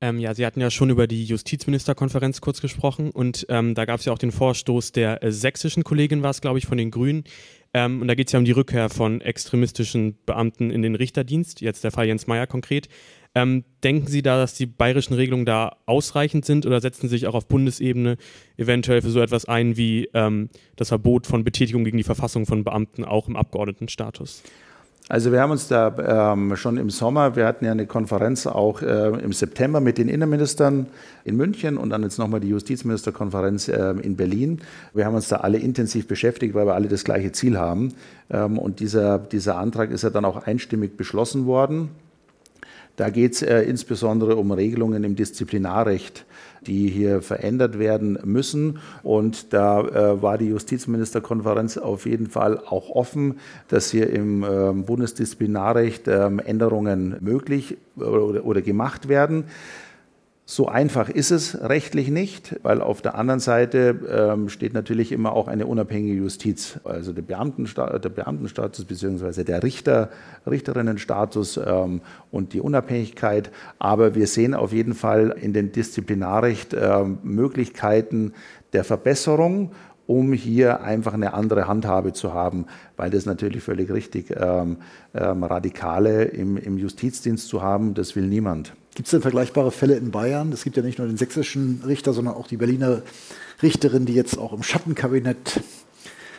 [0.00, 4.00] Ähm, ja, Sie hatten ja schon über die Justizministerkonferenz kurz gesprochen und ähm, da gab
[4.00, 6.90] es ja auch den Vorstoß der äh, sächsischen Kollegin, war es, glaube ich, von den
[6.90, 7.22] Grünen.
[7.72, 11.60] Ähm, und da geht es ja um die Rückkehr von extremistischen Beamten in den Richterdienst,
[11.60, 12.88] jetzt der Fall Jens Meyer konkret.
[13.34, 17.26] Ähm, denken Sie da, dass die bayerischen Regelungen da ausreichend sind oder setzen Sie sich
[17.26, 18.16] auch auf Bundesebene
[18.58, 22.62] eventuell für so etwas ein wie ähm, das Verbot von Betätigung gegen die Verfassung von
[22.62, 24.42] Beamten auch im Abgeordnetenstatus?
[25.08, 28.82] Also wir haben uns da ähm, schon im Sommer, wir hatten ja eine Konferenz auch
[28.82, 30.86] äh, im September mit den Innenministern
[31.24, 34.60] in München und dann jetzt nochmal die Justizministerkonferenz äh, in Berlin.
[34.94, 37.94] Wir haben uns da alle intensiv beschäftigt, weil wir alle das gleiche Ziel haben.
[38.30, 41.90] Ähm, und dieser, dieser Antrag ist ja dann auch einstimmig beschlossen worden.
[42.96, 46.26] Da geht es äh, insbesondere um Regelungen im Disziplinarrecht,
[46.66, 48.78] die hier verändert werden müssen.
[49.02, 53.38] Und da äh, war die Justizministerkonferenz auf jeden Fall auch offen,
[53.68, 59.44] dass hier im äh, Bundesdisziplinarrecht ähm, Änderungen möglich oder, oder gemacht werden.
[60.54, 65.32] So einfach ist es rechtlich nicht, weil auf der anderen Seite ähm, steht natürlich immer
[65.32, 69.44] auch eine unabhängige Justiz, also der, Beamtensta der Beamtenstatus bzw.
[69.44, 70.10] der Richter,
[70.46, 73.50] Richterinnenstatus ähm, und die Unabhängigkeit.
[73.78, 78.34] Aber wir sehen auf jeden Fall in dem Disziplinarrecht äh, Möglichkeiten
[78.74, 79.72] der Verbesserung
[80.06, 82.66] um hier einfach eine andere Handhabe zu haben,
[82.98, 84.78] weil das natürlich völlig richtig ähm,
[85.14, 88.74] ähm, Radikale im, im Justizdienst zu haben, das will niemand.
[88.94, 90.52] Gibt es denn vergleichbare Fälle in Bayern?
[90.52, 93.02] Es gibt ja nicht nur den sächsischen Richter, sondern auch die Berliner
[93.62, 95.62] Richterin, die jetzt auch im Schattenkabinett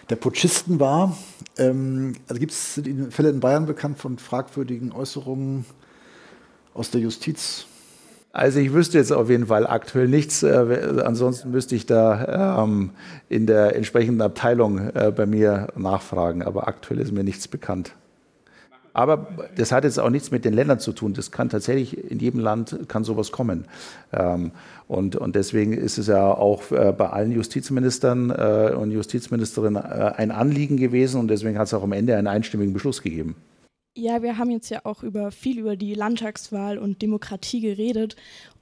[0.10, 1.18] der Putschisten war.
[1.58, 2.80] Ähm, also gibt es
[3.10, 5.66] Fälle in Bayern bekannt von fragwürdigen Äußerungen
[6.76, 7.66] aus der Justiz?
[8.34, 10.44] Also ich wüsste jetzt auf jeden Fall aktuell nichts.
[10.44, 12.92] Äh, ansonsten müsste ich da ähm,
[13.30, 16.44] in der entsprechenden Abteilung äh, bei mir nachfragen.
[16.44, 17.94] Aber aktuell ist mir nichts bekannt.
[18.94, 21.14] Aber das hat jetzt auch nichts mit den Ländern zu tun.
[21.14, 23.66] Das kann tatsächlich in jedem Land kann sowas kommen.
[24.12, 24.52] Ähm,
[24.88, 30.14] und, und deswegen ist es ja auch äh, bei allen Justizministern äh, und Justizministerinnen äh,
[30.16, 33.36] ein Anliegen gewesen und deswegen hat es auch am Ende einen einstimmigen Beschluss gegeben.
[33.96, 38.16] Ja, wir haben jetzt ja auch über viel über die Landtagswahl und Demokratie geredet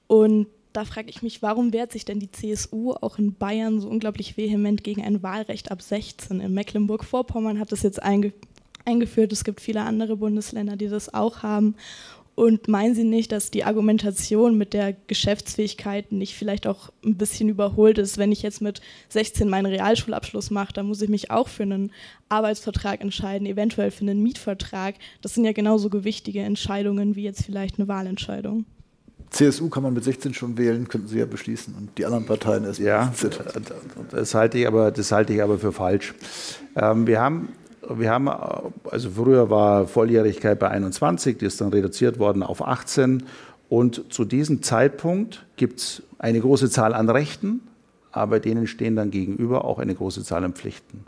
[0.07, 3.89] und da frage ich mich, warum wehrt sich denn die CSU auch in Bayern so
[3.89, 6.39] unglaublich vehement gegen ein Wahlrecht ab 16?
[6.39, 8.31] In Mecklenburg-Vorpommern hat es jetzt einge
[8.85, 9.31] eingeführt.
[9.31, 11.75] Es gibt viele andere Bundesländer, die das auch haben.
[12.33, 17.49] Und meinen Sie nicht, dass die Argumentation mit der Geschäftsfähigkeit nicht vielleicht auch ein bisschen
[17.49, 18.17] überholt ist?
[18.17, 21.91] Wenn ich jetzt mit 16 meinen Realschulabschluss mache, dann muss ich mich auch für einen
[22.29, 24.95] Arbeitsvertrag entscheiden, eventuell für einen Mietvertrag.
[25.21, 28.65] Das sind ja genauso gewichtige Entscheidungen wie jetzt vielleicht eine Wahlentscheidung.
[29.29, 32.65] CSU kann man mit 16 schon wählen, könnten Sie ja beschließen und die anderen Parteien
[32.65, 32.79] erst.
[32.79, 33.13] Ja,
[34.11, 36.13] das halte ich aber, das halte ich aber für falsch.
[36.75, 37.49] Ähm, wir haben
[37.89, 38.29] wir haben,
[38.89, 43.23] also früher war Volljährigkeit bei 21, die ist dann reduziert worden auf 18.
[43.69, 47.61] Und zu diesem Zeitpunkt gibt es eine große Zahl an Rechten,
[48.11, 51.05] aber denen stehen dann gegenüber auch eine große Zahl an Pflichten.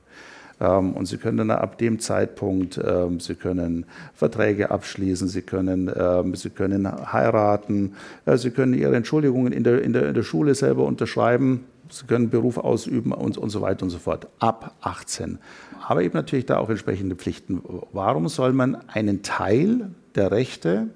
[0.59, 5.91] Ähm, und Sie können dann ab dem Zeitpunkt, ähm, Sie können Verträge abschließen, Sie können,
[5.95, 7.93] ähm, Sie können heiraten,
[8.26, 11.65] äh, Sie können Ihre Entschuldigungen in der, in der, in der Schule selber unterschreiben,
[12.00, 14.28] Sie können Beruf ausüben und, und so weiter und so fort.
[14.39, 15.39] Ab 18.
[15.88, 17.62] Aber eben natürlich da auch entsprechende Pflichten.
[17.91, 20.89] Warum soll man einen Teil der Rechte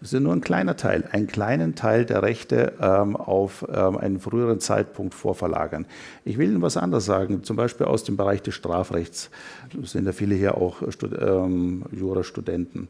[0.00, 4.18] das ist nur ein kleiner Teil, einen kleinen Teil der Rechte ähm, auf ähm, einen
[4.18, 5.84] früheren Zeitpunkt vorverlagern.
[6.24, 9.30] Ich will Ihnen was anderes sagen, zum Beispiel aus dem Bereich des Strafrechts.
[9.82, 12.88] Es sind ja viele hier auch Stud ähm, Jurastudenten.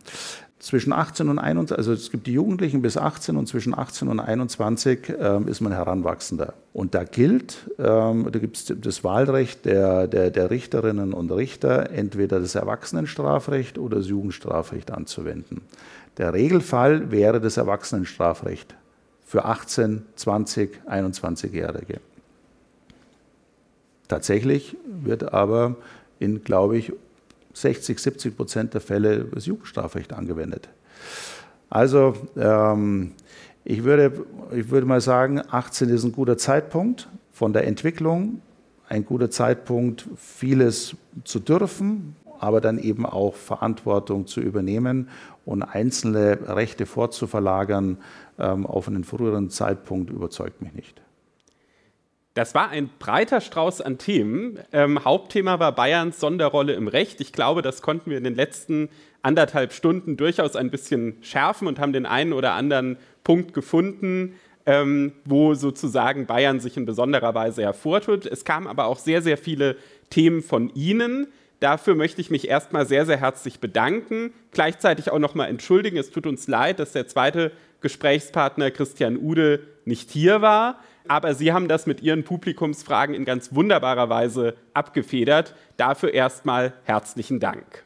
[0.61, 4.21] Zwischen 18 und 21, also es gibt die Jugendlichen bis 18 und zwischen 18 und
[4.21, 6.53] 21 ähm, ist man Heranwachsender.
[6.75, 11.91] Und da gilt, ähm, da gibt es das Wahlrecht der, der, der Richterinnen und Richter,
[11.91, 15.63] entweder das Erwachsenenstrafrecht oder das Jugendstrafrecht anzuwenden.
[16.19, 18.75] Der Regelfall wäre das Erwachsenenstrafrecht
[19.25, 22.01] für 18, 20, 21-Jährige.
[24.09, 25.77] Tatsächlich wird aber
[26.19, 26.93] in, glaube ich,
[27.55, 30.69] 60, 70 Prozent der Fälle das Jugendstrafrecht angewendet.
[31.69, 33.13] Also ähm,
[33.65, 38.43] ich, würde, ich würde mal sagen, 18 ist ein guter Zeitpunkt von der Entwicklung,
[38.89, 45.09] ein guter Zeitpunkt, vieles zu dürfen, aber dann eben auch Verantwortung zu übernehmen
[45.45, 47.99] und einzelne Rechte vorzuverlagern
[48.39, 51.01] ähm, auf einen früheren Zeitpunkt überzeugt mich nicht.
[52.35, 54.61] Das war ein breiter Strauß an Themen.
[54.73, 57.21] Ähm, Hauptthema war Bayerns Sonderrolle im Recht.
[57.21, 58.89] Ich glaube, das konnten wir in den letzten
[59.23, 65.13] anderthalb Stunden durchaus ein bisschen schärfen und haben den einen oder anderen Punkt gefunden, ähm,
[65.25, 68.27] wo sozusagen Bayern sich in besonderer Weise hervortut.
[68.27, 69.77] Es kamen aber auch sehr, sehr viele
[70.09, 71.27] Themen von Ihnen.
[71.59, 74.33] Dafür möchte ich mich erstmal sehr, sehr herzlich bedanken.
[74.53, 75.99] Gleichzeitig auch nochmal entschuldigen.
[75.99, 80.81] Es tut uns leid, dass der zweite Gesprächspartner Christian Ude nicht hier war.
[81.09, 85.55] Aber Sie haben das mit Ihren Publikumsfragen in ganz wunderbarer Weise abgefedert.
[85.77, 87.85] Dafür erstmal herzlichen Dank.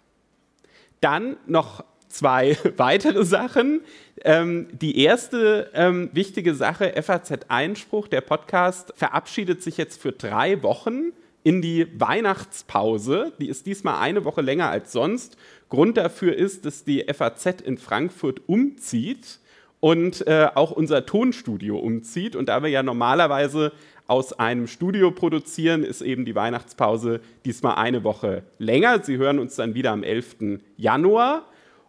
[1.01, 3.83] Dann noch zwei weitere Sachen.
[4.23, 10.63] Ähm, die erste ähm, wichtige Sache, FAZ Einspruch, der Podcast verabschiedet sich jetzt für drei
[10.63, 11.13] Wochen
[11.43, 13.33] in die Weihnachtspause.
[13.39, 15.37] Die ist diesmal eine Woche länger als sonst.
[15.69, 19.41] Grund dafür ist, dass die FAZ in Frankfurt umzieht
[19.85, 22.37] und äh, auch unser Tonstudio umzieht.
[22.37, 23.71] Und da wir ja normalerweise
[24.07, 29.03] aus einem Studio produzieren, ist eben die Weihnachtspause diesmal eine Woche länger.
[29.03, 30.61] Sie hören uns dann wieder am 11.
[30.79, 31.45] Januar.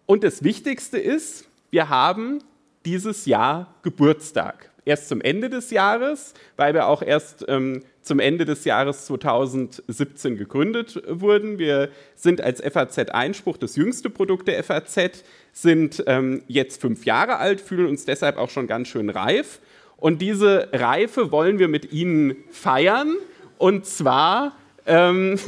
[0.05, 2.39] Und das Wichtigste ist, wir haben
[2.84, 4.72] dieses Jahr Geburtstag.
[4.84, 10.38] Erst zum Ende des Jahres, weil wir auch erst ähm, zum Ende des Jahres 2017
[10.38, 11.57] gegründet wurden.
[11.57, 17.38] Wir sind als FAZ Einspruch das jüngste Produkt der FAZ, sind ähm, jetzt fünf Jahre
[17.38, 19.60] alt, fühlen uns deshalb auch schon ganz schön reif.
[19.98, 23.15] Und diese Reife wollen wir mit Ihnen feiern.
[23.57, 24.56] Und zwar,
[24.86, 25.40] ähm,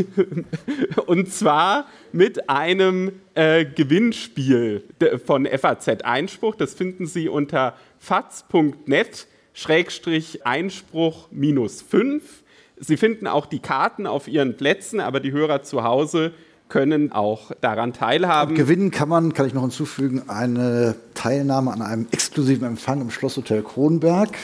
[1.05, 4.83] und zwar mit einem äh, Gewinnspiel
[5.23, 6.55] von FAZ Einspruch.
[6.55, 9.27] Das finden Sie unter faz.net.
[9.53, 12.43] Schrägstrich Einspruch minus 5.
[12.79, 16.33] Sie finden auch die Karten auf Ihren Plätzen, aber die Hörer zu Hause
[16.69, 18.55] können auch daran teilhaben.
[18.55, 23.63] Gewinnen kann man, kann ich noch hinzufügen, eine Teilnahme an einem exklusiven Empfang im Schlosshotel
[23.63, 24.37] Kronberg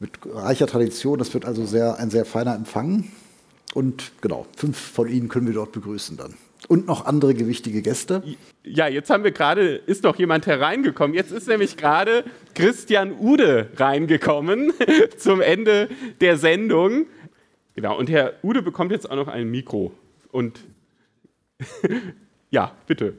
[0.00, 1.18] mit reicher Tradition.
[1.18, 3.04] Das wird also sehr, ein sehr feiner Empfang.
[3.74, 6.34] Und genau, fünf von Ihnen können wir dort begrüßen dann.
[6.66, 8.22] Und noch andere gewichtige Gäste.
[8.62, 11.14] Ja, jetzt haben wir gerade, ist noch jemand hereingekommen.
[11.14, 14.72] Jetzt ist nämlich gerade Christian Ude reingekommen
[15.16, 15.88] zum Ende
[16.20, 17.06] der Sendung.
[17.78, 19.92] Genau, und Herr Ude bekommt jetzt auch noch ein Mikro.
[20.32, 20.64] Und
[22.50, 23.14] ja, bitte.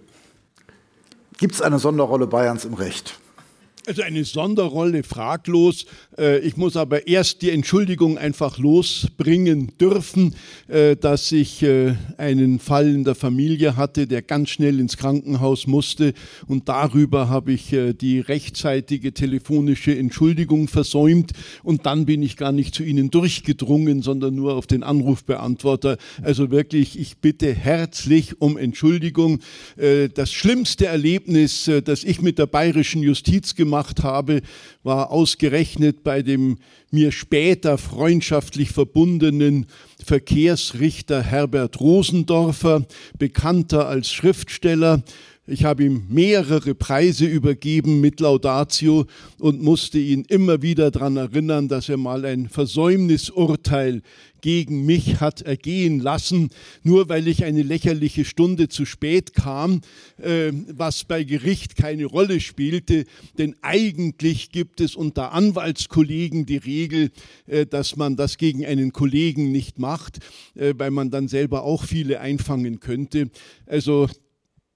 [1.37, 3.17] Gibt es eine Sonderrolle Bayerns im Recht?
[3.89, 5.87] Also eine Sonderrolle, fraglos.
[6.15, 10.35] Äh, ich muss aber erst die Entschuldigung einfach losbringen dürfen,
[10.67, 15.65] äh, dass ich äh, einen Fall in der Familie hatte, der ganz schnell ins Krankenhaus
[15.65, 16.13] musste.
[16.45, 21.31] Und darüber habe ich die rechtzeitige telefonische Entschuldigung versäumt.
[21.63, 25.97] Und dann bin ich gar nicht zu Ihnen durchgedrungen, sondern nur auf den Anrufbeantworter.
[26.21, 29.39] Also wirklich, ich bitte herzlich um Entschuldigung.
[30.13, 34.41] Das schlimmste Erlebnis, das ich mit der bayerischen Justiz gemacht gemacht habe,
[34.83, 36.57] war ausgerechnet bei dem
[36.91, 39.67] mir später freundschaftlich verbundenen
[40.03, 42.85] Verkehrsrichter Herbert Rosendorfer,
[43.17, 45.03] bekannter als Schriftsteller,
[45.51, 49.07] Ich habe ihm mehrere Preise übergeben mit Laudatio
[49.39, 54.03] und musste ihn immer wieder daran erinnern, dass er mal ein Versäumnisurteil
[54.41, 56.49] gegen mich hat ergehen lassen,
[56.83, 59.81] nur weil ich eine lächerliche Stunde zu spät kam,
[60.21, 63.05] äh, was bei Gericht keine Rolle spielte.
[63.39, 67.09] Denn eigentlich gibt es unter Anwaltskollegen die Regel,
[67.47, 70.19] äh, dass man das gegen einen Kollegen nicht macht,
[70.53, 73.31] äh, weil man dann selber auch viele einfangen könnte.
[73.65, 74.07] Also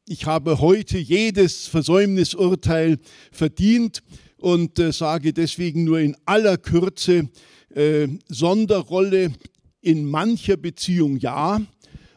[0.06, 2.98] ich habe heute jedes Versäumnisurteil
[3.32, 4.04] verdient
[4.38, 7.30] und äh, sage deswegen nur in aller Kürze
[7.74, 9.34] äh, Sonderrolle
[9.82, 11.62] in mancher Beziehung ja,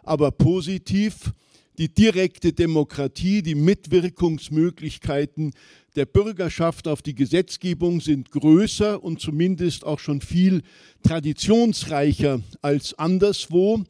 [0.02, 1.32] aber positiv.
[1.78, 5.52] Die direkte Demokratie, die Mitwirkungsmöglichkeiten
[5.94, 10.62] der Bürgerschaft auf die Gesetzgebung sind größer und zumindest auch schon viel
[11.02, 13.84] traditionsreicher als anderswo.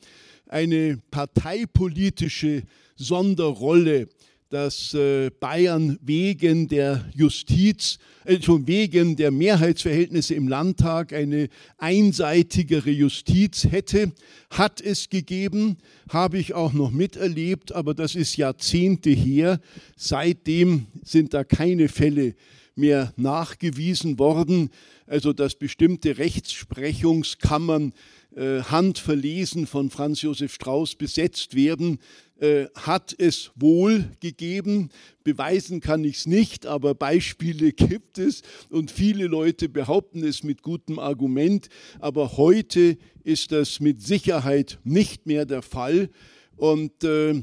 [0.49, 2.65] Eine parteipolitische
[2.97, 4.09] Sonderrolle,
[4.49, 7.99] dass äh, Bayern wegen der Justiz,
[8.41, 11.49] schon wegen der Mehrheitsverhältnisse im Landtag eine
[11.79, 14.13] einseitigere Justiz hätte,
[14.51, 15.79] hat es gegeben,
[16.09, 19.61] habe ich auch noch miterlebt, aber das ist Jahrzehnte her.
[19.97, 22.35] Seitdem sind da keine Fälle
[22.77, 24.71] mehr nachgewiesen worden,
[25.07, 27.93] also dass bestimmte Rechtsprechungskammern
[28.37, 31.99] äh, handverlesen von Franz Josef Strauß besetzt werden,
[32.39, 34.91] äh, hat es wohl gegeben.
[35.25, 40.63] Beweisen kann ich es nicht, aber Beispiele gibt es und viele Leute behaupten es mit
[40.63, 41.69] gutem Argument.
[41.99, 46.11] Aber heute ist das mit Sicherheit nicht mehr der Fall
[46.57, 47.43] und äh,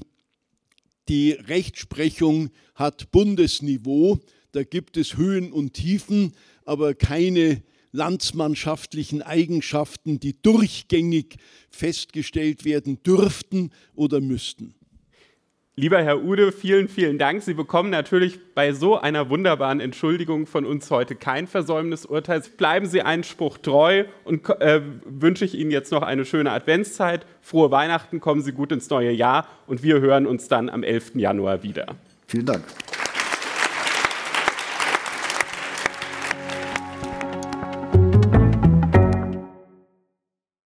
[1.09, 4.19] die Rechtsprechung hat Bundesniveau.
[4.51, 6.33] Da gibt es Höhen und Tiefen,
[6.65, 11.37] aber keine landsmannschaftlichen Eigenschaften, die durchgängig
[11.69, 14.75] festgestellt werden dürften oder müssten.
[15.75, 17.41] Lieber Herr Ude, vielen, vielen Dank.
[17.41, 22.43] Sie bekommen natürlich bei so einer wunderbaren Entschuldigung von uns heute kein Versäumnisurteil.
[22.57, 27.25] Bleiben Sie Einspruch treu und äh, wünsche ich Ihnen jetzt noch eine schöne Adventszeit.
[27.41, 31.15] Frohe Weihnachten, kommen Sie gut ins neue Jahr und wir hören uns dann am 11.
[31.15, 31.87] Januar wieder.
[32.27, 32.63] Vielen Dank.